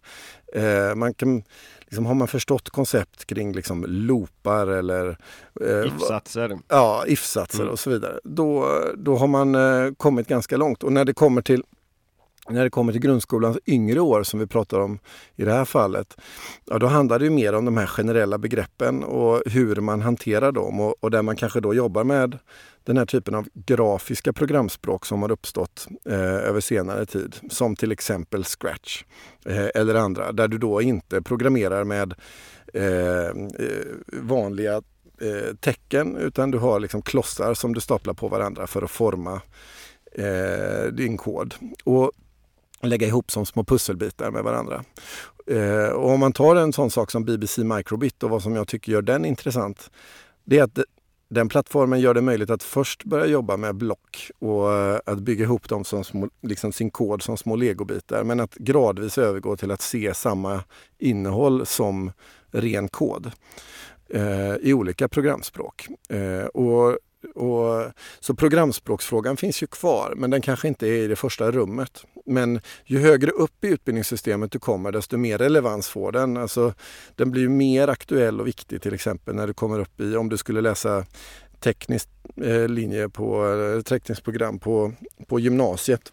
Eh, 0.54 0.96
man 0.96 1.14
kan, 1.14 1.44
liksom, 1.80 2.06
har 2.06 2.16
man 2.16 2.28
förstått 2.28 2.70
koncept 2.70 3.26
kring 3.26 3.54
liksom, 3.54 3.86
loopar 3.88 4.68
eller 4.68 5.18
if-satser, 5.86 6.60
ja, 6.68 7.06
if-satser 7.08 7.62
mm. 7.62 7.72
och 7.72 7.80
så 7.80 7.90
vidare, 7.90 8.20
då, 8.24 8.82
då 8.98 9.16
har 9.16 9.28
man 9.28 9.96
kommit 9.96 10.28
ganska 10.28 10.58
långt. 10.58 10.84
Och 10.84 10.94
när 10.94 11.06
det 11.06 11.14
kommer 11.14 11.42
till 11.42 11.64
när 12.52 12.64
det 12.64 12.70
kommer 12.70 12.92
till 12.92 13.02
grundskolans 13.02 13.58
yngre 13.66 14.00
år 14.00 14.24
som 14.24 14.40
vi 14.40 14.48
pratar 14.48 14.80
om 14.80 15.00
i 15.36 15.44
det 15.44 15.54
här 15.54 15.66
fallet, 15.66 16.18
ja, 16.66 16.80
då 16.80 16.88
handlar 16.88 17.20
det 17.20 17.30
mer 17.30 17.54
om 17.54 17.66
de 17.66 17.78
här 17.78 17.86
generella 17.86 18.38
begreppen 18.38 19.04
och 19.04 19.42
hur 19.46 19.76
man 19.76 20.02
hanterar 20.02 20.52
dem 20.52 20.80
och, 20.80 20.96
och 21.00 21.12
där 21.12 21.22
man 21.22 21.36
kanske 21.36 21.60
då 21.60 21.74
jobbar 21.74 22.04
med 22.04 22.38
den 22.84 22.98
här 22.98 23.06
typen 23.06 23.36
av 23.36 23.48
grafiska 23.54 24.34
programspråk 24.34 25.06
som 25.06 25.22
har 25.22 25.32
uppstått 25.32 25.88
eh, 26.06 26.20
över 26.20 26.60
senare 26.60 27.06
tid, 27.06 27.36
som 27.50 27.76
till 27.76 27.92
exempel 27.92 28.44
Scratch 28.44 29.04
eh, 29.46 29.68
eller 29.76 29.96
andra, 29.96 30.32
där 30.32 30.48
du 30.48 30.58
då 30.58 30.82
inte 30.82 31.22
programmerar 31.22 31.84
med 31.84 32.14
eh, 32.74 32.84
eh 32.84 33.86
vanliga 34.08 34.82
eh, 35.22 35.56
tecken 35.60 36.18
utan 36.18 36.52
du 36.52 36.58
har 36.58 36.80
liksom 36.80 37.02
klossar 37.02 37.54
som 37.54 37.74
du 37.74 37.82
staplar 37.82 38.14
på 38.14 38.28
varandra 38.28 38.68
för 38.68 38.82
att 38.82 38.92
forma 38.92 39.42
eh, 40.12 40.92
din 40.92 41.18
kod. 41.18 41.56
Och 41.84 42.12
lägga 42.90 43.08
ihop 43.08 43.32
som 43.32 43.46
små 43.46 43.64
pusselbitar 43.64 44.32
med 44.32 44.44
varandra. 44.44 44.84
Eh, 45.48 45.90
och 45.90 46.10
om 46.10 46.20
man 46.20 46.34
tar 46.34 46.56
en 46.56 46.74
sån 46.74 46.92
sak 46.92 47.12
som 47.12 47.26
BBC 47.26 47.64
Microbit 47.64 48.24
och 48.24 48.30
vad 48.30 48.44
som 48.44 48.56
jag 48.56 48.68
tycker 48.68 48.92
gör 48.92 49.02
den 49.02 49.26
intressant, 49.26 49.92
det 50.46 50.60
är 50.60 50.64
att 50.64 50.80
den 51.30 51.50
plattformen 51.50 52.00
gör 52.00 52.14
det 52.14 52.22
möjligt 52.22 52.50
att 52.50 52.64
först 52.64 53.04
börja 53.04 53.26
jobba 53.26 53.58
med 53.58 53.76
block 53.76 54.32
och 54.40 54.74
eh, 54.74 55.00
att 55.06 55.20
bygga 55.20 55.44
ihop 55.44 55.70
dem 55.70 55.84
som 55.84 56.04
små, 56.04 56.30
liksom 56.42 56.72
sin 56.72 56.92
kod 56.92 57.24
som 57.24 57.38
små 57.38 57.56
legobitar. 57.56 58.24
Men 58.24 58.40
att 58.40 58.56
gradvis 58.56 59.18
övergå 59.18 59.58
till 59.58 59.72
att 59.72 59.82
se 59.82 60.14
samma 60.14 60.64
innehåll 60.98 61.66
som 61.66 62.12
ren 62.52 62.88
kod 62.88 63.32
eh, 64.10 64.56
i 64.56 64.74
olika 64.74 65.08
programspråk. 65.08 65.88
Eh, 66.10 66.46
och 66.46 66.98
och, 67.36 67.92
så 68.20 68.36
programspråksfrågan 68.36 69.38
finns 69.38 69.64
ju 69.64 69.68
kvar, 69.68 70.14
men 70.18 70.30
den 70.30 70.42
kanske 70.42 70.68
inte 70.68 70.88
är 70.88 71.04
i 71.04 71.08
det 71.08 71.16
första 71.16 71.52
rummet. 71.52 72.06
Men 72.26 72.62
ju 72.86 73.00
högre 73.00 73.32
upp 73.32 73.64
i 73.64 73.68
utbildningssystemet 73.68 74.52
du 74.52 74.60
kommer, 74.60 74.92
desto 74.92 75.18
mer 75.18 75.38
relevans 75.38 75.88
får 75.88 76.12
den. 76.12 76.38
Alltså, 76.38 76.74
den 77.16 77.32
blir 77.32 77.50
mer 77.50 77.88
aktuell 77.88 78.40
och 78.40 78.48
viktig 78.48 78.82
till 78.82 78.94
exempel 78.94 79.36
när 79.36 79.48
du 79.48 79.54
kommer 79.54 79.80
upp 79.80 80.00
i, 80.00 80.16
om 80.16 80.30
du 80.30 80.38
skulle 80.38 80.62
läsa 80.62 81.06
teknisk 81.60 82.10
eh, 82.44 82.68
linje 82.68 83.10
på, 83.10 83.48
eh, 83.48 83.82
tekniskt 83.82 84.24
program 84.24 84.60
på, 84.60 84.94
på 85.28 85.40
gymnasiet 85.40 86.12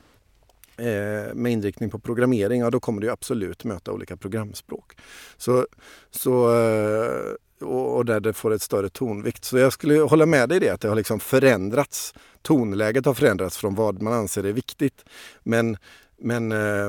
eh, 0.76 1.34
med 1.34 1.52
inriktning 1.52 1.90
på 1.90 1.98
programmering, 1.98 2.60
ja 2.60 2.70
då 2.70 2.80
kommer 2.80 3.00
du 3.00 3.10
absolut 3.10 3.64
möta 3.64 3.92
olika 3.92 4.16
programspråk. 4.16 4.96
Så, 5.36 5.66
så 6.10 6.58
eh, 6.58 7.34
och, 7.60 7.96
och, 7.96 8.04
där 8.04 8.20
det 8.20 8.32
får 8.32 8.52
ett 8.52 8.62
större 8.62 8.88
tonvikt. 8.88 9.44
Så 9.44 9.58
jag 9.58 9.72
skulle 9.72 10.00
hålla 10.00 10.26
med 10.26 10.48
dig 10.48 10.56
i 10.56 10.60
det, 10.60 10.70
att 10.70 10.80
det 10.80 10.88
har 10.88 10.96
liksom 10.96 11.20
förändrats. 11.20 12.14
Tonläget 12.42 13.06
har 13.06 13.14
förändrats 13.14 13.56
från 13.56 13.74
vad 13.74 14.02
man 14.02 14.12
anser 14.12 14.44
är 14.44 14.52
viktigt. 14.52 15.04
Men 15.42 15.76
men 16.20 16.52
eh, 16.52 16.86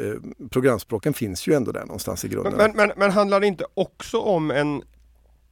eh, 0.00 0.16
programspråken 0.50 1.14
finns 1.14 1.46
ju 1.46 1.54
ändå 1.54 1.72
där 1.72 1.84
någonstans 1.84 2.24
i 2.24 2.28
grunden. 2.28 2.54
Men, 2.56 2.72
men, 2.76 2.92
men 2.96 3.10
handlar 3.10 3.40
det 3.40 3.46
inte 3.46 3.64
också 3.74 4.18
om 4.18 4.50
en, 4.50 4.82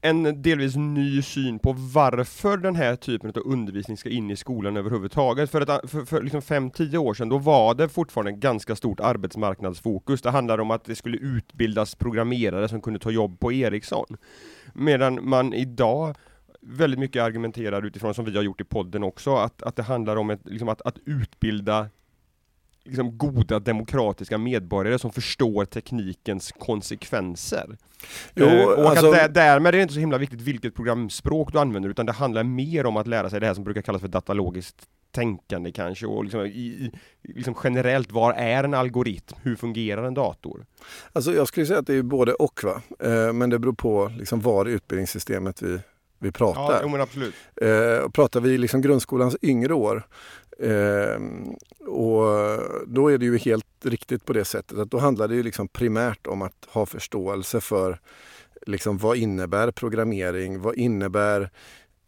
en 0.03 0.43
delvis 0.43 0.77
ny 0.77 1.23
syn 1.23 1.59
på 1.59 1.73
varför 1.73 2.57
den 2.57 2.77
här 2.77 2.97
typen 2.97 3.31
av 3.31 3.43
undervisning 3.45 3.97
ska 3.97 4.09
in 4.09 4.31
i 4.31 4.37
skolan 4.37 4.77
överhuvudtaget. 4.77 5.51
För, 5.51 5.61
ett, 5.61 5.91
för, 5.91 6.05
för 6.05 6.23
liksom 6.23 6.41
5-10 6.41 6.97
år 6.97 7.15
sedan, 7.15 7.29
då 7.29 7.39
var 7.39 7.75
det 7.75 7.89
fortfarande 7.89 8.33
ganska 8.33 8.77
stort 8.77 9.01
arbetsmarknadsfokus. 9.01 10.23
Det 10.23 10.31
handlade 10.31 10.63
om 10.63 10.71
att 10.71 10.85
det 10.85 10.95
skulle 10.95 11.17
utbildas 11.17 11.95
programmerare 11.95 12.69
som 12.69 12.81
kunde 12.81 12.99
ta 12.99 13.11
jobb 13.11 13.41
på 13.41 13.53
Ericsson. 13.53 14.17
Medan 14.75 15.29
man 15.29 15.55
idag 15.55 16.17
väldigt 16.61 17.01
mycket 17.01 17.23
argumenterar 17.23 17.87
utifrån, 17.87 18.15
som 18.15 18.25
vi 18.25 18.37
har 18.37 18.43
gjort 18.43 18.61
i 18.61 18.65
podden 18.65 19.03
också, 19.03 19.37
att, 19.37 19.63
att 19.63 19.77
det 19.77 19.83
handlar 19.83 20.17
om 20.17 20.31
ett, 20.31 20.41
liksom 20.45 20.69
att, 20.69 20.83
att 20.83 20.99
utbilda 21.05 21.89
liksom 22.85 23.19
goda 23.19 23.59
demokratiska 23.59 24.39
medborgare 24.39 24.99
som 24.99 25.13
förstår 25.13 25.65
teknikens 25.65 26.53
konsekvenser. 26.53 27.77
Jo, 28.35 28.47
uh, 28.47 28.65
och 28.65 28.91
alltså, 28.91 29.13
att 29.13 29.35
därmed 29.35 29.75
är 29.75 29.79
det 29.79 29.83
inte 29.83 29.95
så 29.95 30.01
himla 30.01 30.19
viktigt 30.19 30.41
vilket 30.41 30.75
programspråk 30.75 31.53
du 31.53 31.59
använder, 31.59 31.91
utan 31.91 32.07
det 32.07 32.13
handlar 32.13 32.45
mer 32.45 32.87
om 32.87 32.97
att 32.97 33.07
lära 33.07 33.31
sig 33.31 33.41
det 33.41 33.47
här 33.47 33.55
som 33.55 33.65
brukar 33.65 33.83
kallas 33.83 34.01
för 34.01 34.09
datalogiskt 34.09 34.87
tänkande 35.13 35.73
kanske, 35.73 36.07
och 36.07 36.25
liksom, 36.25 36.41
i, 36.41 36.93
liksom 37.23 37.55
generellt, 37.65 38.13
vad 38.13 38.35
är 38.37 38.65
en 38.65 38.75
algoritm? 38.75 39.37
Hur 39.43 39.57
fungerar 39.57 40.03
en 40.03 40.15
dator? 40.15 40.67
Alltså 41.13 41.35
jag 41.35 41.49
skulle 41.49 41.67
säga 41.67 41.79
att 41.79 41.87
det 41.87 41.95
är 41.95 42.03
både 42.03 42.33
och, 42.33 42.61
va? 42.65 42.83
Eh, 43.01 43.33
men 43.33 43.51
det 43.51 43.59
beror 43.59 43.73
på 43.73 44.13
liksom 44.19 44.41
var 44.41 44.69
i 44.69 44.73
utbildningssystemet 44.73 45.63
vi, 45.63 45.79
vi 46.19 46.33
pratar. 46.33 46.81
Ja, 46.83 46.89
men 46.89 47.01
absolut. 47.01 47.35
Eh, 47.57 48.09
pratar 48.09 48.41
vi 48.41 48.59
liksom 48.59 48.81
grundskolans 48.81 49.37
yngre 49.43 49.75
år, 49.75 50.07
Ehm, 50.63 51.55
och 51.87 52.25
då 52.87 53.09
är 53.09 53.19
det 53.19 53.25
ju 53.25 53.39
helt 53.39 53.67
riktigt 53.85 54.25
på 54.25 54.33
det 54.33 54.45
sättet 54.45 54.79
att 54.79 54.91
då 54.91 54.99
handlar 54.99 55.29
det 55.29 55.35
ju 55.35 55.43
liksom 55.43 55.69
primärt 55.69 56.27
om 56.27 56.43
att 56.43 56.67
ha 56.69 56.87
förståelse 56.87 57.61
för 57.61 58.01
liksom 58.67 58.99
vad 58.99 59.17
innebär 59.17 59.71
programmering? 59.71 60.61
Vad 60.61 60.75
innebär 60.75 61.51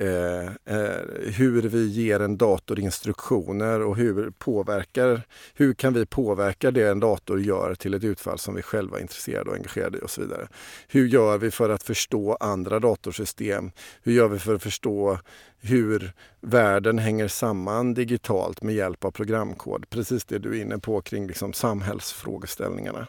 Eh, 0.02 0.46
eh, 0.46 1.32
hur 1.36 1.62
vi 1.62 1.86
ger 1.86 2.20
en 2.20 2.36
dator 2.36 2.78
instruktioner 2.78 3.82
och 3.82 3.96
hur, 3.96 4.30
påverkar, 4.30 5.22
hur 5.54 5.74
kan 5.74 5.94
vi 5.94 6.06
påverka 6.06 6.70
det 6.70 6.88
en 6.88 7.00
dator 7.00 7.40
gör 7.40 7.74
till 7.74 7.94
ett 7.94 8.04
utfall 8.04 8.38
som 8.38 8.54
vi 8.54 8.62
själva 8.62 8.96
är 8.98 9.02
intresserade 9.02 9.50
och 9.50 9.56
engagerade 9.56 9.98
i 9.98 10.00
och 10.00 10.10
så 10.10 10.20
vidare. 10.20 10.48
Hur 10.88 11.06
gör 11.06 11.38
vi 11.38 11.50
för 11.50 11.70
att 11.70 11.82
förstå 11.82 12.36
andra 12.40 12.80
datorsystem? 12.80 13.70
Hur 14.02 14.12
gör 14.12 14.28
vi 14.28 14.38
för 14.38 14.54
att 14.54 14.62
förstå 14.62 15.18
hur 15.64 16.12
världen 16.40 16.98
hänger 16.98 17.28
samman 17.28 17.94
digitalt 17.94 18.62
med 18.62 18.74
hjälp 18.74 19.04
av 19.04 19.10
programkod. 19.10 19.90
Precis 19.90 20.24
det 20.24 20.38
du 20.38 20.58
är 20.58 20.62
inne 20.62 20.78
på 20.78 21.00
kring 21.00 21.26
liksom 21.26 21.52
samhällsfrågeställningarna. 21.52 23.06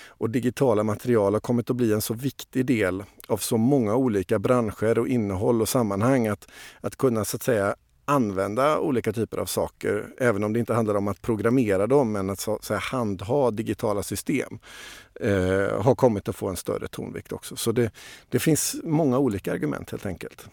och 0.07 0.29
digitala 0.29 0.83
material 0.83 1.33
har 1.33 1.39
kommit 1.39 1.69
att 1.69 1.75
bli 1.75 1.93
en 1.93 2.01
så 2.01 2.13
viktig 2.13 2.65
del 2.65 3.03
av 3.27 3.37
så 3.37 3.57
många 3.57 3.95
olika 3.95 4.39
branscher 4.39 4.99
och 4.99 5.07
innehåll 5.07 5.61
och 5.61 5.69
sammanhang 5.69 6.27
att, 6.27 6.47
att 6.81 6.95
kunna 6.95 7.25
så 7.25 7.37
att 7.37 7.43
säga 7.43 7.75
använda 8.05 8.79
olika 8.79 9.13
typer 9.13 9.37
av 9.37 9.45
saker, 9.45 10.07
även 10.17 10.43
om 10.43 10.53
det 10.53 10.59
inte 10.59 10.73
handlar 10.73 10.95
om 10.95 11.07
att 11.07 11.21
programmera 11.21 11.87
dem, 11.87 12.11
men 12.11 12.29
att 12.29 12.39
så, 12.39 12.59
så 12.61 12.73
här, 12.73 12.81
handha 12.81 13.51
digitala 13.51 14.03
system, 14.03 14.59
eh, 15.19 15.81
har 15.81 15.95
kommit 15.95 16.29
att 16.29 16.35
få 16.35 16.47
en 16.47 16.55
större 16.55 16.87
tonvikt 16.87 17.31
också. 17.31 17.55
Så 17.55 17.71
det, 17.71 17.91
det 18.29 18.39
finns 18.39 18.75
många 18.83 19.17
olika 19.17 19.53
argument 19.53 19.91
helt 19.91 20.05
enkelt. 20.05 20.49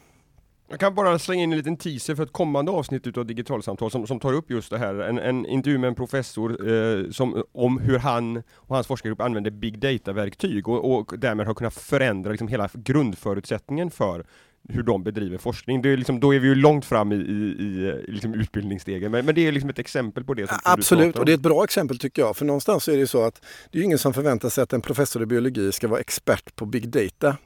Jag 0.73 0.81
kan 0.81 0.95
bara 0.95 1.19
slänga 1.19 1.43
in 1.43 1.53
en 1.53 1.59
liten 1.59 1.77
teaser 1.77 2.15
för 2.15 2.23
ett 2.23 2.33
kommande 2.33 2.73
avsnitt 2.73 3.07
utav 3.07 3.27
Digitalsamtal 3.27 3.91
som, 3.91 4.07
som 4.07 4.21
tar 4.21 4.33
upp 4.33 4.51
just 4.51 4.71
det 4.71 4.79
här. 4.79 4.95
En, 4.95 5.19
en 5.19 5.47
intervju 5.47 5.79
med 5.79 5.89
en 5.89 5.95
professor 5.95 6.69
eh, 6.73 7.11
som, 7.11 7.45
om 7.53 7.79
hur 7.79 7.99
han 7.99 8.37
och 8.55 8.75
hans 8.75 8.87
forskargrupp 8.87 9.21
använder 9.21 9.51
big 9.51 9.79
data-verktyg 9.79 10.69
och, 10.69 10.97
och 10.97 11.15
därmed 11.19 11.47
har 11.47 11.55
kunnat 11.55 11.75
förändra 11.75 12.31
liksom 12.31 12.49
hela 12.49 12.71
grundförutsättningen 12.75 13.91
för 13.91 14.27
hur 14.69 14.83
de 14.83 15.03
bedriver 15.03 15.39
forskning. 15.39 15.83
Det 15.83 15.89
är 15.89 15.97
liksom, 15.97 16.21
då 16.21 16.35
är 16.35 16.39
vi 16.39 16.49
ju 16.49 16.55
långt 16.55 16.85
fram 16.85 17.13
i, 17.13 17.15
i, 17.15 17.19
i 17.19 18.13
liksom 18.13 18.35
utbildningsstegen, 18.35 19.11
men, 19.11 19.27
men, 19.27 19.35
det 19.35 19.49
är 19.49 19.53
liksom 19.53 19.71
ett 19.71 19.79
exempel 19.79 20.25
på 20.25 20.35
det. 20.35 20.47
Som 20.47 20.59
Absolut, 20.65 21.19
och 21.19 21.25
det 21.25 21.33
är 21.33 21.35
ett 21.35 21.41
bra 21.41 21.65
exempel 21.65 21.99
tycker 21.99 22.23
jag. 22.23 22.37
För 22.37 22.45
någonstans 22.45 22.89
är 22.89 22.93
det 22.93 22.99
ju 22.99 23.07
så 23.07 23.25
att 23.25 23.45
det 23.71 23.79
är 23.79 23.83
ingen 23.83 23.99
som 23.99 24.15
förväntar 24.15 24.49
sig 24.49 24.63
att 24.63 24.73
en 24.73 24.81
professor 24.81 25.23
i 25.23 25.27
biologi 25.27 25.73
ska 25.73 25.89
vara 25.89 26.01
expert 26.01 26.57
på 26.57 26.67
big 26.67 26.89
data. 26.89 27.37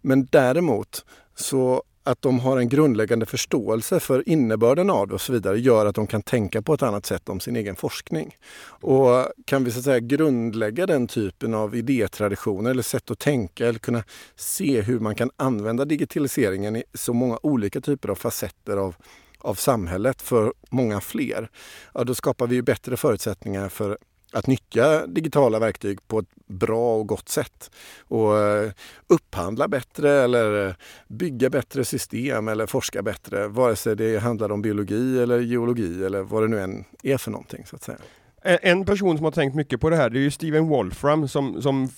Men 0.00 0.26
däremot 0.30 1.04
så 1.34 1.82
att 2.08 2.22
de 2.22 2.40
har 2.40 2.58
en 2.58 2.68
grundläggande 2.68 3.26
förståelse 3.26 4.00
för 4.00 4.28
innebörden 4.28 4.90
av 4.90 5.08
det 5.08 5.14
och 5.14 5.20
så 5.20 5.32
vidare 5.32 5.60
gör 5.60 5.86
att 5.86 5.94
de 5.94 6.06
kan 6.06 6.22
tänka 6.22 6.62
på 6.62 6.74
ett 6.74 6.82
annat 6.82 7.06
sätt 7.06 7.28
om 7.28 7.40
sin 7.40 7.56
egen 7.56 7.76
forskning. 7.76 8.36
Och 8.68 9.26
kan 9.44 9.64
vi 9.64 9.70
så 9.70 9.78
att 9.78 9.84
säga 9.84 10.00
grundlägga 10.00 10.86
den 10.86 11.06
typen 11.06 11.54
av 11.54 11.76
idétraditioner 11.76 12.70
eller 12.70 12.82
sätt 12.82 13.10
att 13.10 13.18
tänka 13.18 13.66
eller 13.66 13.78
kunna 13.78 14.04
se 14.36 14.80
hur 14.80 15.00
man 15.00 15.14
kan 15.14 15.30
använda 15.36 15.84
digitaliseringen 15.84 16.76
i 16.76 16.84
så 16.94 17.12
många 17.12 17.38
olika 17.42 17.80
typer 17.80 18.08
av 18.08 18.14
facetter 18.14 18.76
av 18.76 18.94
av 19.40 19.54
samhället 19.54 20.22
för 20.22 20.52
många 20.70 21.00
fler, 21.00 21.50
ja, 21.94 22.04
då 22.04 22.14
skapar 22.14 22.46
vi 22.46 22.54
ju 22.54 22.62
bättre 22.62 22.96
förutsättningar 22.96 23.68
för 23.68 23.98
att 24.32 24.46
nyttja 24.46 25.06
digitala 25.06 25.58
verktyg 25.58 26.08
på 26.08 26.18
ett 26.18 26.28
bra 26.46 26.96
och 26.96 27.06
gott 27.06 27.28
sätt. 27.28 27.70
Och 28.00 28.38
eh, 28.38 28.70
upphandla 29.06 29.68
bättre 29.68 30.10
eller 30.10 30.68
eh, 30.68 30.74
bygga 31.08 31.50
bättre 31.50 31.84
system 31.84 32.48
eller 32.48 32.66
forska 32.66 33.02
bättre. 33.02 33.48
Vare 33.48 33.76
sig 33.76 33.96
det 33.96 34.18
handlar 34.18 34.52
om 34.52 34.62
biologi 34.62 35.22
eller 35.22 35.38
geologi 35.38 36.04
eller 36.04 36.22
vad 36.22 36.42
det 36.42 36.48
nu 36.48 36.60
än 36.60 36.84
är 37.02 37.18
för 37.18 37.30
någonting. 37.30 37.66
så 37.66 37.76
att 37.76 37.82
säga. 37.82 37.98
Eh, 38.48 38.58
en 38.62 38.84
person 38.84 39.16
som 39.16 39.24
har 39.24 39.30
tänkt 39.30 39.54
mycket 39.54 39.80
på 39.80 39.90
det 39.90 39.96
här, 39.96 40.10
det 40.10 40.18
är 40.18 40.22
ju 40.22 40.30
Steven 40.30 40.68
Wolfram 40.68 41.28
som, 41.28 41.62
som 41.62 41.88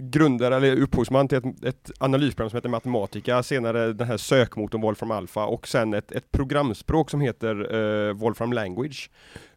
grundar 0.00 0.52
eller 0.52 0.76
upphovsman 0.76 1.28
till 1.28 1.38
ett, 1.38 1.64
ett 1.64 1.90
analysprogram 1.98 2.50
som 2.50 2.56
heter 2.56 2.68
Matematica, 2.68 3.42
senare 3.42 3.92
den 3.92 4.06
här 4.06 4.16
sökmotorn 4.16 4.80
Wolfram 4.80 5.10
Alpha 5.10 5.46
och 5.46 5.68
sen 5.68 5.94
ett, 5.94 6.12
ett 6.12 6.32
programspråk 6.32 7.10
som 7.10 7.20
heter 7.20 7.74
uh, 7.74 8.12
Wolfram 8.12 8.52
Language. 8.52 9.10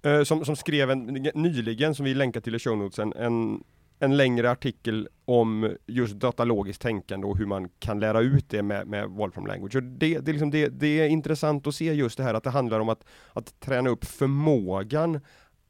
Uh, 0.06 0.24
som, 0.24 0.46
som 0.46 0.56
skrev 0.56 0.92
en, 0.92 1.04
nyligen, 1.34 1.96
som 1.96 2.06
vi 2.06 2.14
länkar 2.14 2.42
till 2.42 2.56
i 2.56 2.60
show 2.60 2.78
notes, 2.78 3.00
en, 3.00 3.14
en, 3.14 3.64
en 4.00 4.18
längre 4.18 4.52
artikel 4.52 5.08
om 5.26 5.76
just 5.88 6.14
datalogiskt 6.14 6.82
tänkande 6.82 7.28
och 7.28 7.38
hur 7.38 7.46
man 7.46 7.70
kan 7.80 8.00
lära 8.00 8.22
ut 8.22 8.50
det 8.50 8.64
med, 8.64 8.88
med 8.88 9.10
Wolfram 9.10 9.46
Language. 9.46 9.76
Och 9.76 9.84
det, 9.84 10.20
det, 10.20 10.32
är 10.32 10.34
liksom 10.34 10.52
det, 10.52 10.68
det 10.68 11.00
är 11.00 11.08
intressant 11.08 11.68
att 11.68 11.76
se 11.76 11.94
just 11.94 12.18
det 12.18 12.24
här 12.24 12.34
att 12.34 12.44
det 12.44 12.50
handlar 12.50 12.80
om 12.80 12.90
att, 12.90 13.04
att 13.34 13.60
träna 13.60 13.90
upp 13.90 14.06
förmågan 14.06 15.20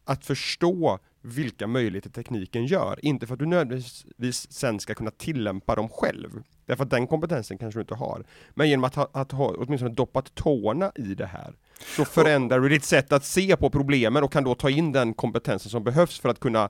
att 0.08 0.26
förstå 0.26 1.00
vilka 1.22 1.67
möjligheter 1.67 2.10
tekniken 2.10 2.65
gör, 2.65 3.06
inte 3.06 3.28
för 3.28 3.34
att 3.34 3.39
du 3.39 3.46
nödvändigtvis 3.46 4.52
sen 4.52 4.80
ska 4.80 4.93
kunna 4.93 5.12
tillämpa 5.12 5.76
dem 5.76 5.89
själv. 5.89 6.43
Därför 6.65 6.84
att 6.84 6.89
den 6.89 7.08
kompetensen 7.08 7.58
kanske 7.58 7.78
du 7.78 7.82
inte 7.82 7.96
har. 7.96 8.24
Men 8.54 8.70
genom 8.70 8.84
att 8.84 8.96
ha, 8.96 9.10
att 9.12 9.32
ha 9.32 9.56
åtminstone 9.58 9.93
doppat 9.93 10.36
tårna 10.36 10.91
i 10.96 11.15
det 11.15 11.26
här, 11.26 11.54
så 11.96 12.06
förändrar 12.06 12.60
du 12.60 12.70
ditt 12.70 12.84
sätt 12.84 13.12
att 13.12 13.26
se 13.26 13.58
på 13.58 13.70
problemen 13.70 14.24
och 14.24 14.32
kan 14.32 14.43
då 14.43 14.56
ta 14.56 14.70
in 14.70 14.91
den 14.91 15.13
kompetensen 15.13 15.70
som 15.70 15.84
behövs 15.84 16.20
för 16.20 16.30
att 16.30 16.39
kunna 16.39 16.70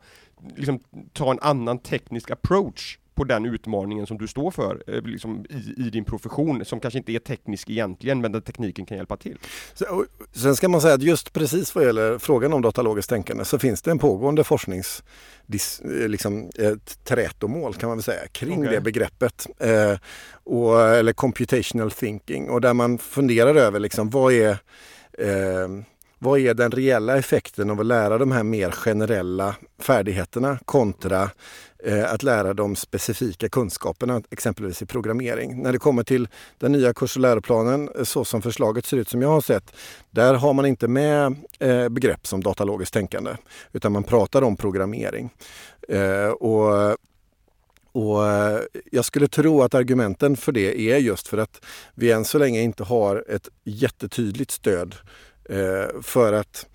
liksom, 0.55 0.79
ta 1.13 1.31
en 1.31 1.39
annan 1.39 1.79
teknisk 1.79 2.31
approach 2.31 2.97
på 3.17 3.23
den 3.23 3.45
utmaningen 3.45 4.07
som 4.07 4.17
du 4.17 4.27
står 4.27 4.51
för 4.51 4.83
eh, 4.87 5.01
liksom 5.01 5.45
i, 5.49 5.87
i, 5.87 5.89
din 5.89 6.05
profession, 6.05 6.65
som 6.65 6.79
kanske 6.79 6.97
inte 6.97 7.11
är 7.11 7.19
teknisk 7.19 7.69
egentligen, 7.69 8.21
men 8.21 8.31
där 8.31 8.41
tekniken 8.41 8.85
kan 8.85 8.97
hjälpa 8.97 9.17
till. 9.17 9.37
Sen 10.33 10.55
ska 10.55 10.69
man 10.69 10.81
säga 10.81 10.93
att 10.93 11.01
just 11.01 11.33
precis 11.33 11.75
vad 11.75 11.85
gäller 11.85 12.17
frågan 12.17 12.53
om 12.53 12.61
datalogiskt 12.61 13.09
tänkande 13.09 13.45
så 13.45 13.59
finns 13.59 13.81
det 13.81 13.91
en 13.91 13.99
pågående 13.99 14.43
forsknings 14.43 15.03
eh, 15.83 16.07
liksom, 16.07 16.49
ett 16.55 17.03
trätomål 17.03 17.73
kan 17.73 17.89
man 17.89 17.97
väl 17.97 18.03
säga 18.03 18.27
kring 18.27 18.59
okay. 18.59 18.75
det 18.75 18.81
begreppet. 18.81 19.47
Eh, 19.59 19.97
och, 20.43 20.81
eller 20.81 21.13
computational 21.13 21.91
thinking 21.91 22.49
och 22.49 22.61
där 22.61 22.73
man 22.73 22.97
funderar 22.97 23.55
över 23.55 23.79
liksom, 23.79 24.09
vad 24.09 24.33
är 24.33 24.49
eh, 25.17 25.67
vad 26.19 26.39
är 26.39 26.53
den 26.53 26.71
reella 26.71 27.17
effekten 27.17 27.69
av 27.69 27.79
att 27.79 27.85
lära 27.85 28.17
de 28.17 28.31
här 28.31 28.43
mer 28.43 28.71
generella 28.71 29.55
färdigheterna 29.79 30.59
kontra 30.65 31.29
eh, 31.83 32.13
att 32.13 32.23
lära 32.23 32.53
de 32.53 32.75
specifika 32.75 33.49
kunskaperna, 33.49 34.21
exempelvis 34.29 34.81
i 34.81 34.85
programmering. 34.85 35.61
När 35.63 35.71
det 35.71 35.79
kommer 35.79 36.03
till 36.03 36.27
den 36.57 36.71
nya 36.71 36.93
kurs 36.93 37.15
och 37.15 37.21
läroplanen, 37.21 37.89
eh, 37.97 38.03
så 38.03 38.25
som 38.25 38.41
förslaget 38.41 38.85
ser 38.85 38.97
ut 38.97 39.09
som 39.09 39.21
jag 39.21 39.29
har 39.29 39.41
sett, 39.41 39.75
där 40.11 40.33
har 40.33 40.53
man 40.53 40.65
inte 40.65 40.87
med 40.87 41.35
eh, 41.59 41.89
begrepp 41.89 42.27
som 42.27 42.43
datalogiskt 42.43 42.93
tänkande, 42.93 43.31
utan 43.71 43.91
man 43.91 44.03
pratar 44.03 44.41
om 44.41 44.57
programmering. 44.57 45.29
Eh, 45.89 46.29
och 46.29 46.97
och 47.91 48.27
eh, 48.27 48.59
jag 48.91 49.05
skulle 49.05 49.27
tro 49.27 49.61
att 49.61 49.75
argumenten 49.75 50.37
för 50.37 50.51
det 50.51 50.91
är 50.91 50.97
just 50.97 51.27
för 51.27 51.37
att 51.37 51.65
vi 51.95 52.11
än 52.11 52.25
så 52.25 52.37
länge 52.37 52.61
inte 52.61 52.83
har 52.83 53.25
ett 53.29 53.49
jättetydligt 53.63 54.51
stöd 54.51 54.95
Eh, 54.95 55.26
Eh, 55.49 56.01
för 56.01 56.33
att 56.33 56.65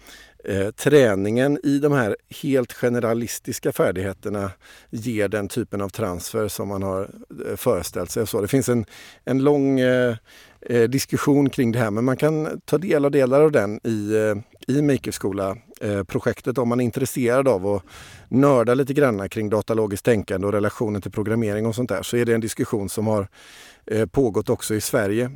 eh, 0.45 0.71
träningen 0.71 1.59
i 1.63 1.79
de 1.79 1.93
här 1.93 2.17
helt 2.43 2.73
generalistiska 2.73 3.73
färdigheterna 3.73 4.51
ger 4.91 5.29
den 5.29 5.49
typen 5.49 5.81
av 5.81 5.89
transfer 5.89 6.49
som 6.49 6.69
man 6.69 6.83
har 6.83 7.11
eh, 7.49 7.57
föreställt 7.57 8.11
sig. 8.11 8.27
Så 8.27 8.41
det 8.41 8.49
finns 8.49 8.69
en, 8.69 8.85
en 9.25 9.39
lång 9.39 9.81
eh, 9.81 10.17
eh, 10.61 10.83
diskussion 10.83 11.51
kring 11.51 11.73
det 11.73 11.79
här 11.79 11.91
men 11.91 12.05
man 12.05 12.17
kan 12.17 12.61
ta 12.65 12.79
del 12.79 13.05
av 13.05 13.11
delar 13.11 13.41
av 13.41 13.53
den 13.53 13.81
i, 13.85 14.15
eh, 14.15 14.75
i 14.77 14.83
Makerskola-projektet 14.83 16.59
eh, 16.59 16.63
om 16.63 16.69
man 16.69 16.81
är 16.81 16.85
intresserad 16.85 17.49
av 17.49 17.67
att 17.67 17.83
nörda 18.29 18.75
lite 18.75 18.95
grann 18.95 19.29
kring 19.29 19.51
datalogiskt 19.51 20.05
tänkande 20.05 20.47
och 20.47 20.53
relationen 20.53 21.03
till 21.03 21.13
programmering 21.13 21.67
och 21.67 21.75
sånt 21.75 21.89
där 21.89 22.03
så 22.03 22.17
är 22.17 22.25
det 22.25 22.35
en 22.35 22.41
diskussion 22.41 22.89
som 22.89 23.07
har 23.07 23.29
eh, 23.87 24.07
pågått 24.07 24.51
också 24.51 24.75
i 24.75 24.81
Sverige 24.81 25.31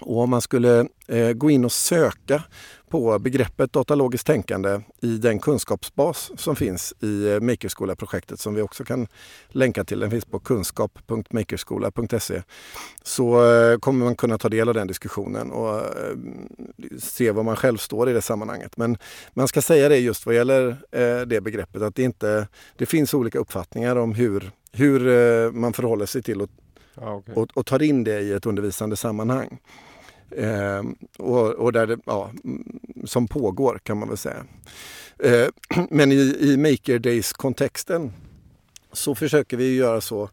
och 0.00 0.18
om 0.18 0.30
man 0.30 0.40
skulle 0.40 0.88
eh, 1.06 1.32
gå 1.32 1.50
in 1.50 1.64
och 1.64 1.72
söka 1.72 2.42
på 2.90 3.18
begreppet 3.18 3.72
datalogiskt 3.72 4.26
tänkande 4.26 4.80
i 5.00 5.18
den 5.18 5.38
kunskapsbas 5.38 6.30
som 6.36 6.56
finns 6.56 6.94
i 7.00 7.32
eh, 7.32 7.40
Makerskola-projektet 7.40 8.40
som 8.40 8.54
vi 8.54 8.62
också 8.62 8.84
kan 8.84 9.06
länka 9.48 9.84
till. 9.84 10.00
Den 10.00 10.10
finns 10.10 10.24
på 10.24 10.38
kunskap.makerskola.se. 10.38 12.42
Så 13.02 13.52
eh, 13.52 13.78
kommer 13.78 14.04
man 14.04 14.16
kunna 14.16 14.38
ta 14.38 14.48
del 14.48 14.68
av 14.68 14.74
den 14.74 14.86
diskussionen 14.86 15.50
och 15.50 15.76
eh, 15.76 16.16
se 16.98 17.30
var 17.30 17.42
man 17.42 17.56
själv 17.56 17.76
står 17.76 18.10
i 18.10 18.12
det 18.12 18.22
sammanhanget. 18.22 18.76
Men 18.76 18.98
man 19.34 19.48
ska 19.48 19.62
säga 19.62 19.88
det 19.88 19.98
just 19.98 20.26
vad 20.26 20.34
gäller 20.34 20.68
eh, 20.90 21.20
det 21.20 21.40
begreppet 21.40 21.82
att 21.82 21.94
det, 21.94 22.02
inte, 22.02 22.48
det 22.76 22.86
finns 22.86 23.14
olika 23.14 23.38
uppfattningar 23.38 23.96
om 23.96 24.14
hur, 24.14 24.50
hur 24.72 25.08
eh, 25.08 25.52
man 25.52 25.72
förhåller 25.72 26.06
sig 26.06 26.22
till 26.22 26.42
och, 26.42 26.50
ah, 26.94 27.14
okay. 27.14 27.34
och, 27.34 27.48
och 27.54 27.66
tar 27.66 27.82
in 27.82 28.04
det 28.04 28.20
i 28.20 28.32
ett 28.32 28.46
undervisande 28.46 28.96
sammanhang. 28.96 29.58
Eh, 30.36 30.82
och, 31.18 31.46
och, 31.50 31.72
där 31.72 31.86
det, 31.86 31.98
ja, 32.06 32.30
mm, 32.44 32.80
som 33.04 33.28
pågår 33.28 33.80
kan 33.82 33.98
man 33.98 34.08
väl 34.08 34.18
säga. 34.18 34.44
Eh, 35.18 35.48
men 35.90 36.12
i, 36.12 36.36
i 36.40 36.56
Maker 36.56 36.98
Days-kontexten 36.98 38.12
så 38.92 39.14
försöker 39.14 39.56
vi 39.56 39.76
göra 39.76 40.00
så 40.00 40.30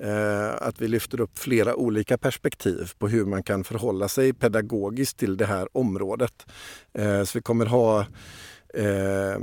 eh, 0.00 0.50
att 0.60 0.80
vi 0.80 0.88
lyfter 0.88 1.20
upp 1.20 1.38
flera 1.38 1.76
olika 1.76 2.18
perspektiv 2.18 2.90
på 2.98 3.08
hur 3.08 3.24
man 3.24 3.42
kan 3.42 3.64
förhålla 3.64 4.08
sig 4.08 4.32
pedagogiskt 4.32 5.18
till 5.18 5.36
det 5.36 5.46
här 5.46 5.68
området. 5.72 6.46
Eh, 6.94 7.24
så 7.24 7.38
vi 7.38 7.42
kommer 7.42 7.66
ha 7.66 8.06
Eh, 8.74 9.40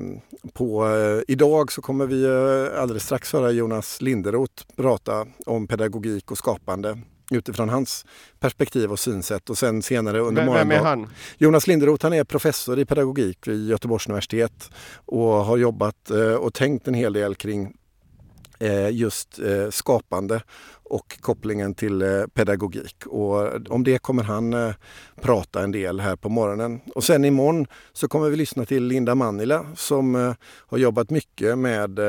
på, 0.54 0.88
eh, 0.88 1.22
idag 1.28 1.72
så 1.72 1.82
kommer 1.82 2.08
vi 2.08 2.24
eh, 2.24 2.82
alldeles 2.82 3.04
strax 3.04 3.34
höra 3.34 3.52
Jonas 3.52 4.02
Linderoth 4.02 4.64
prata 4.76 5.28
om 5.46 5.68
pedagogik 5.68 6.32
och 6.32 6.38
skapande 6.38 6.98
utifrån 7.32 7.70
hans 7.70 8.06
perspektiv 8.40 8.92
och 8.92 9.00
synsätt 9.00 9.50
och 9.50 9.58
sen 9.58 9.82
senare 9.82 10.20
under 10.20 10.46
Vem, 10.46 10.54
vem 10.54 10.72
är 10.72 10.80
han? 10.80 11.08
Jonas 11.38 11.68
Linderoth 11.68 12.06
han 12.06 12.14
är 12.14 12.24
professor 12.24 12.80
i 12.80 12.86
pedagogik 12.86 13.48
vid 13.48 13.70
Göteborgs 13.70 14.08
universitet 14.08 14.70
och 15.06 15.46
har 15.46 15.58
jobbat 15.58 16.10
eh, 16.10 16.34
och 16.34 16.54
tänkt 16.54 16.88
en 16.88 16.94
hel 16.94 17.14
del 17.14 17.36
kring 17.36 17.74
eh, 18.60 18.90
just 18.90 19.40
eh, 19.40 19.70
skapande 19.70 20.42
och 20.90 21.18
kopplingen 21.22 21.74
till 21.74 22.02
eh, 22.02 22.28
pedagogik. 22.34 23.06
Och 23.06 23.48
eh, 23.48 23.62
om 23.70 23.84
det 23.84 23.98
kommer 23.98 24.24
han 24.24 24.54
eh, 24.54 24.74
prata 25.22 25.64
en 25.64 25.72
del 25.72 26.00
här 26.00 26.16
på 26.16 26.30
morgonen. 26.30 26.82
Och 26.96 27.04
sen 27.04 27.26
imorgon 27.26 27.68
så 27.94 28.08
kommer 28.08 28.30
vi 28.30 28.36
lyssna 28.36 28.66
till 28.66 28.84
Linda 28.84 29.16
Manila 29.16 29.66
som 29.76 30.36
har 30.46 30.78
jobbat 30.78 31.10
mycket 31.10 31.58
med 31.58 32.00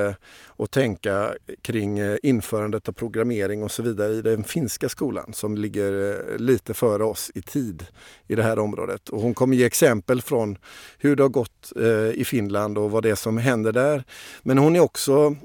att 0.56 0.70
tänka 0.70 1.34
kring 1.62 1.98
införandet 2.22 2.88
av 2.88 2.92
programmering 2.92 3.62
och 3.62 3.70
så 3.70 3.82
vidare 3.82 4.12
i 4.12 4.22
den 4.22 4.44
finska 4.44 4.88
skolan 4.88 5.32
som 5.32 5.56
ligger 5.56 6.38
lite 6.38 6.74
före 6.74 7.04
oss 7.04 7.30
i 7.34 7.42
tid 7.42 7.86
i 8.26 8.34
det 8.34 8.42
här 8.42 8.58
området. 8.58 9.08
Och 9.08 9.20
hon 9.20 9.34
kommer 9.34 9.56
ge 9.56 9.64
exempel 9.64 10.22
från 10.22 10.58
hur 10.98 11.16
det 11.16 11.22
har 11.22 11.28
gått 11.28 11.72
i 12.14 12.24
Finland 12.24 12.78
och 12.78 12.90
vad 12.90 13.02
det 13.02 13.10
är 13.10 13.14
som 13.14 13.38
händer 13.38 13.72
där. 13.72 14.04
Men 14.42 14.58
hon 14.58 14.76
är 14.76 14.80
också 14.80 15.36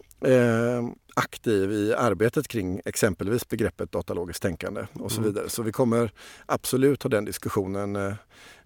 aktiv 1.15 1.71
i 1.71 1.93
arbetet 1.93 2.47
kring 2.47 2.81
exempelvis 2.85 3.49
begreppet 3.49 3.91
datalogiskt 3.91 4.41
tänkande 4.41 4.85
och 4.93 5.11
så 5.11 5.21
mm. 5.21 5.33
vidare. 5.33 5.49
Så 5.49 5.63
vi 5.63 5.71
kommer 5.71 6.11
absolut 6.45 7.03
ha 7.03 7.09
den 7.09 7.25
diskussionen 7.25 7.95
eh, 7.95 8.13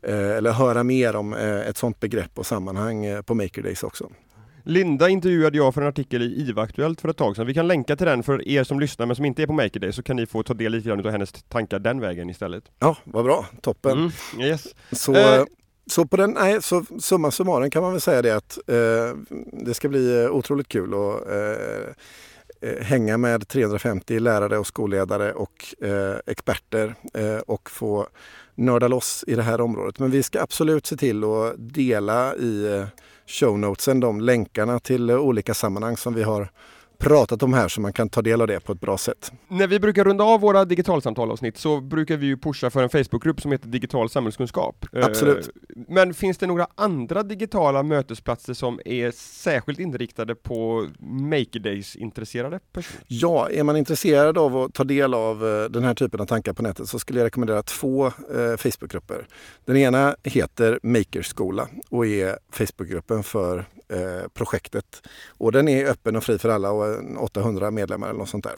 eh, 0.01 0.29
eller 0.37 0.51
höra 0.51 0.83
mer 0.83 1.15
om 1.15 1.33
eh, 1.33 1.59
ett 1.59 1.77
sådant 1.77 1.99
begrepp 1.99 2.39
och 2.39 2.45
sammanhang 2.45 3.23
på 3.23 3.33
Maker 3.33 3.61
Days 3.61 3.83
också. 3.83 4.09
Linda 4.63 5.09
intervjuade 5.09 5.57
jag 5.57 5.73
för 5.73 5.81
en 5.81 5.87
artikel 5.87 6.21
i 6.21 6.49
IVA-aktuellt 6.49 7.01
för 7.01 7.09
ett 7.09 7.17
tag 7.17 7.35
sedan. 7.35 7.47
Vi 7.47 7.53
kan 7.53 7.67
länka 7.67 7.95
till 7.95 8.07
den 8.07 8.23
för 8.23 8.47
er 8.47 8.63
som 8.63 8.79
lyssnar 8.79 9.05
men 9.05 9.15
som 9.15 9.25
inte 9.25 9.43
är 9.43 9.47
på 9.47 9.53
Maker 9.53 9.79
Day 9.79 9.93
så 9.93 10.03
kan 10.03 10.15
ni 10.15 10.25
få 10.25 10.43
ta 10.43 10.53
del 10.53 10.71
lite 10.71 10.89
grann 10.89 10.99
av 10.99 11.11
hennes 11.11 11.31
tankar 11.31 11.79
den 11.79 11.99
vägen 11.99 12.29
istället. 12.29 12.63
Ja, 12.79 12.97
vad 13.03 13.25
bra, 13.25 13.45
toppen. 13.61 13.97
Mm, 13.97 14.11
yes. 14.47 14.67
Så, 14.91 15.45
så 15.91 16.05
på 16.05 16.17
den, 16.17 16.31
nej, 16.31 16.61
så 16.61 16.85
summa 16.99 17.31
summarum 17.31 17.69
kan 17.69 17.83
man 17.83 17.91
väl 17.91 18.01
säga 18.01 18.21
det 18.21 18.35
att 18.35 18.59
det 19.51 19.73
ska 19.73 19.89
bli 19.89 20.27
otroligt 20.31 20.67
kul 20.67 20.93
och 20.93 21.27
Eh, 22.61 22.83
hänga 22.83 23.17
med 23.17 23.47
350 23.47 24.19
lärare 24.19 24.57
och 24.57 24.67
skolledare 24.67 25.33
och 25.33 25.75
eh, 25.81 26.15
experter 26.25 26.95
eh, 27.13 27.37
och 27.37 27.69
få 27.69 28.07
nörda 28.55 28.87
loss 28.87 29.23
i 29.27 29.35
det 29.35 29.43
här 29.43 29.61
området. 29.61 29.99
Men 29.99 30.11
vi 30.11 30.23
ska 30.23 30.41
absolut 30.41 30.85
se 30.85 30.97
till 30.97 31.23
att 31.23 31.53
dela 31.57 32.35
i 32.35 32.75
eh, 32.75 32.85
shownotesen 33.27 33.99
de 33.99 34.21
länkarna 34.21 34.79
till 34.79 35.09
eh, 35.09 35.17
olika 35.17 35.53
sammanhang 35.53 35.97
som 35.97 36.13
vi 36.13 36.23
har 36.23 36.51
pratat 36.99 37.43
om 37.43 37.53
här 37.53 37.67
så 37.67 37.81
man 37.81 37.93
kan 37.93 38.09
ta 38.09 38.21
del 38.21 38.41
av 38.41 38.47
det 38.47 38.59
på 38.59 38.71
ett 38.71 38.81
bra 38.81 38.97
sätt. 38.97 39.31
När 39.47 39.67
vi 39.67 39.79
brukar 39.79 40.03
runda 40.03 40.23
av 40.23 40.41
våra 40.41 40.65
digitalsamtalavsnitt 40.65 41.57
så 41.57 41.81
brukar 41.81 42.17
vi 42.17 42.25
ju 42.25 42.37
pusha 42.37 42.69
för 42.69 42.83
en 42.83 42.89
Facebookgrupp 42.89 43.41
som 43.41 43.51
heter 43.51 43.67
Digital 43.67 44.09
samhällskunskap. 44.09 44.85
Absolut. 44.91 45.47
Eh, 45.47 45.83
men 45.87 46.13
finns 46.13 46.37
det 46.37 46.47
några 46.47 46.67
andra 46.75 47.23
digitala 47.23 47.83
mötesplatser 47.83 48.53
som 48.53 48.79
är 48.85 49.11
särskilt 49.11 49.79
inriktade 49.79 50.35
på 50.35 50.87
Maker 50.99 51.59
Days-intresserade 51.59 52.59
personer? 52.73 53.03
Ja, 53.07 53.49
är 53.49 53.63
man 53.63 53.77
intresserad 53.77 54.37
av 54.37 54.57
att 54.57 54.73
ta 54.73 54.83
del 54.83 55.13
av 55.13 55.47
eh, 55.47 55.69
den 55.69 55.83
här 55.83 55.93
typen 55.93 56.19
av 56.19 56.25
tankar 56.25 56.53
på 56.53 56.63
nätet 56.63 56.89
så 56.89 56.99
skulle 56.99 57.19
jag 57.19 57.25
rekommendera 57.25 57.63
två 57.63 58.07
eh, 58.07 58.11
Facebookgrupper. 58.57 59.27
Den 59.65 59.77
ena 59.77 60.15
heter 60.23 60.79
Makerskola 60.83 61.67
och 61.89 62.07
är 62.07 62.37
Facebookgruppen 62.51 63.23
för 63.23 63.65
Eh, 63.89 64.27
projektet. 64.33 65.07
Och 65.27 65.51
den 65.51 65.67
är 65.67 65.85
öppen 65.85 66.15
och 66.15 66.23
fri 66.23 66.37
för 66.37 66.49
alla 66.49 66.71
och 66.71 67.23
800 67.23 67.71
medlemmar 67.71 68.09
eller 68.09 68.19
något 68.19 68.29
sånt 68.29 68.43
där. 68.43 68.53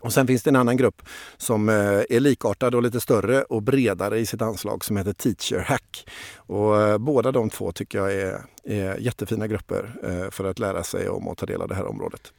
Och 0.00 0.12
sen 0.12 0.26
finns 0.26 0.42
det 0.42 0.50
en 0.50 0.56
annan 0.56 0.76
grupp 0.76 1.02
som 1.36 1.68
eh, 1.68 1.74
är 2.10 2.20
likartad 2.20 2.74
och 2.74 2.82
lite 2.82 3.00
större 3.00 3.42
och 3.42 3.62
bredare 3.62 4.18
i 4.18 4.26
sitt 4.26 4.42
anslag 4.42 4.84
som 4.84 4.96
heter 4.96 5.12
Teacher 5.12 5.58
Hack. 5.58 6.08
Och 6.36 6.80
eh, 6.80 6.98
båda 6.98 7.32
de 7.32 7.50
två 7.50 7.72
tycker 7.72 7.98
jag 7.98 8.12
är, 8.12 8.44
är 8.64 8.98
jättefina 8.98 9.46
grupper 9.46 9.94
för 10.30 10.44
att 10.44 10.58
lära 10.58 10.82
sig 10.82 11.08
om 11.08 11.28
och 11.28 11.38
ta 11.38 11.46
del 11.46 11.62
av 11.62 11.68
det 11.68 11.74
här 11.74 11.86
området. 11.86 12.32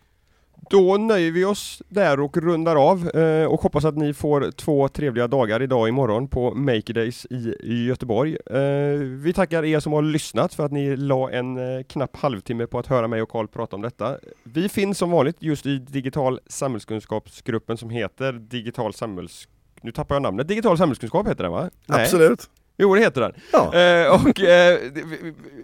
Då 0.70 0.98
nöjer 0.98 1.32
vi 1.32 1.46
oss 1.46 1.82
där 1.90 2.20
och 2.20 2.38
rundar 2.38 2.76
av 2.76 3.10
eh, 3.10 3.46
och 3.46 3.62
hoppas 3.62 3.86
att 3.86 3.98
ni 3.98 4.14
får 4.14 4.52
två 4.52 4.88
trevliga 4.88 5.28
dagar 5.28 5.62
idag 5.62 5.82
och 5.82 5.88
imorgon 5.90 6.28
på 6.28 6.56
Make 6.56 6.94
Days 6.94 7.26
i 7.60 7.86
Göteborg. 7.88 8.38
Eh, 8.46 9.00
vi 9.00 9.34
tackar 9.36 9.66
er 9.66 9.80
som 9.80 9.94
har 9.94 10.02
lyssnat 10.02 10.54
för 10.54 10.66
att 10.66 10.72
ni 10.72 10.96
la 10.96 11.32
en 11.32 11.78
eh, 11.78 11.84
knapp 11.84 12.16
halvtimme 12.16 12.68
på 12.68 12.80
att 12.80 12.88
höra 12.88 13.08
mig 13.08 13.22
och 13.22 13.30
Karl 13.30 13.48
prata 13.48 13.76
om 13.76 13.82
detta. 13.82 14.18
Vi 14.44 14.70
finns 14.70 14.98
som 14.98 15.12
vanligt 15.12 15.38
just 15.40 15.66
i 15.66 15.78
digital 15.78 16.40
samhällskunskapsgruppen 16.48 17.78
som 17.78 17.90
heter 17.90 18.34
Digital 18.34 18.94
samhällskunskap. 18.94 19.54
Nu 19.82 19.92
tappar 19.92 20.16
jag 20.16 20.22
namnet. 20.22 20.48
Digital 20.48 20.78
samhällskunskap 20.78 21.28
heter 21.28 21.44
den 21.44 21.52
va? 21.52 21.70
Absolut. 21.88 22.40
Nej. 22.40 22.63
Jo, 22.78 22.96
det 22.96 23.02
heter 23.02 23.22
den. 23.22 23.34
Ja. 23.52 23.74
Eh, 23.74 24.14
och 24.14 24.42
eh, 24.42 24.80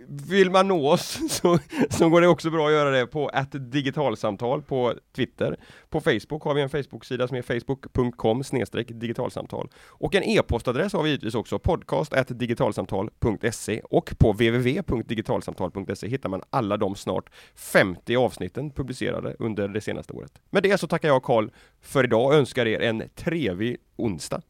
vill 0.07 0.51
man 0.51 0.67
nå 0.67 0.89
oss 0.89 1.19
så, 1.29 1.59
så 1.89 2.09
går 2.09 2.21
det 2.21 2.27
också 2.27 2.49
bra 2.49 2.67
att 2.67 2.73
göra 2.73 2.91
det 2.91 3.07
på 3.07 3.31
ett 3.33 3.71
digitalsamtal 3.71 4.61
på 4.61 4.93
Twitter. 5.15 5.59
På 5.89 6.01
Facebook 6.01 6.43
har 6.43 6.53
vi 6.53 6.61
en 6.61 6.69
Facebook-sida 6.69 7.27
som 7.27 7.37
är 7.37 7.41
facebook.com 7.41 8.43
digitalsamtal. 8.87 9.69
Och 9.87 10.15
en 10.15 10.23
e-postadress 10.23 10.93
har 10.93 11.03
vi 11.03 11.09
givetvis 11.09 11.35
också, 11.35 11.59
podcast 11.59 12.13
digitalsamtal.se 12.27 13.81
och 13.83 14.15
på 14.19 14.31
www.digitalsamtal.se 14.31 16.07
hittar 16.07 16.29
man 16.29 16.41
alla 16.49 16.77
de 16.77 16.95
snart 16.95 17.29
50 17.55 18.15
avsnitten 18.15 18.71
publicerade 18.71 19.35
under 19.39 19.67
det 19.67 19.81
senaste 19.81 20.13
året. 20.13 20.31
Med 20.49 20.63
det 20.63 20.77
så 20.77 20.87
tackar 20.87 21.07
jag 21.07 21.23
Karl 21.23 21.49
för 21.81 22.03
idag 22.03 22.25
och 22.25 22.33
önskar 22.33 22.65
er 22.65 22.79
en 22.79 23.03
trevlig 23.15 23.77
onsdag. 23.95 24.41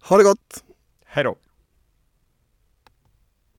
Ha 0.00 0.16
det 0.16 0.24
gott! 0.24 0.67
Hej 1.10 1.24
då! 1.24 1.36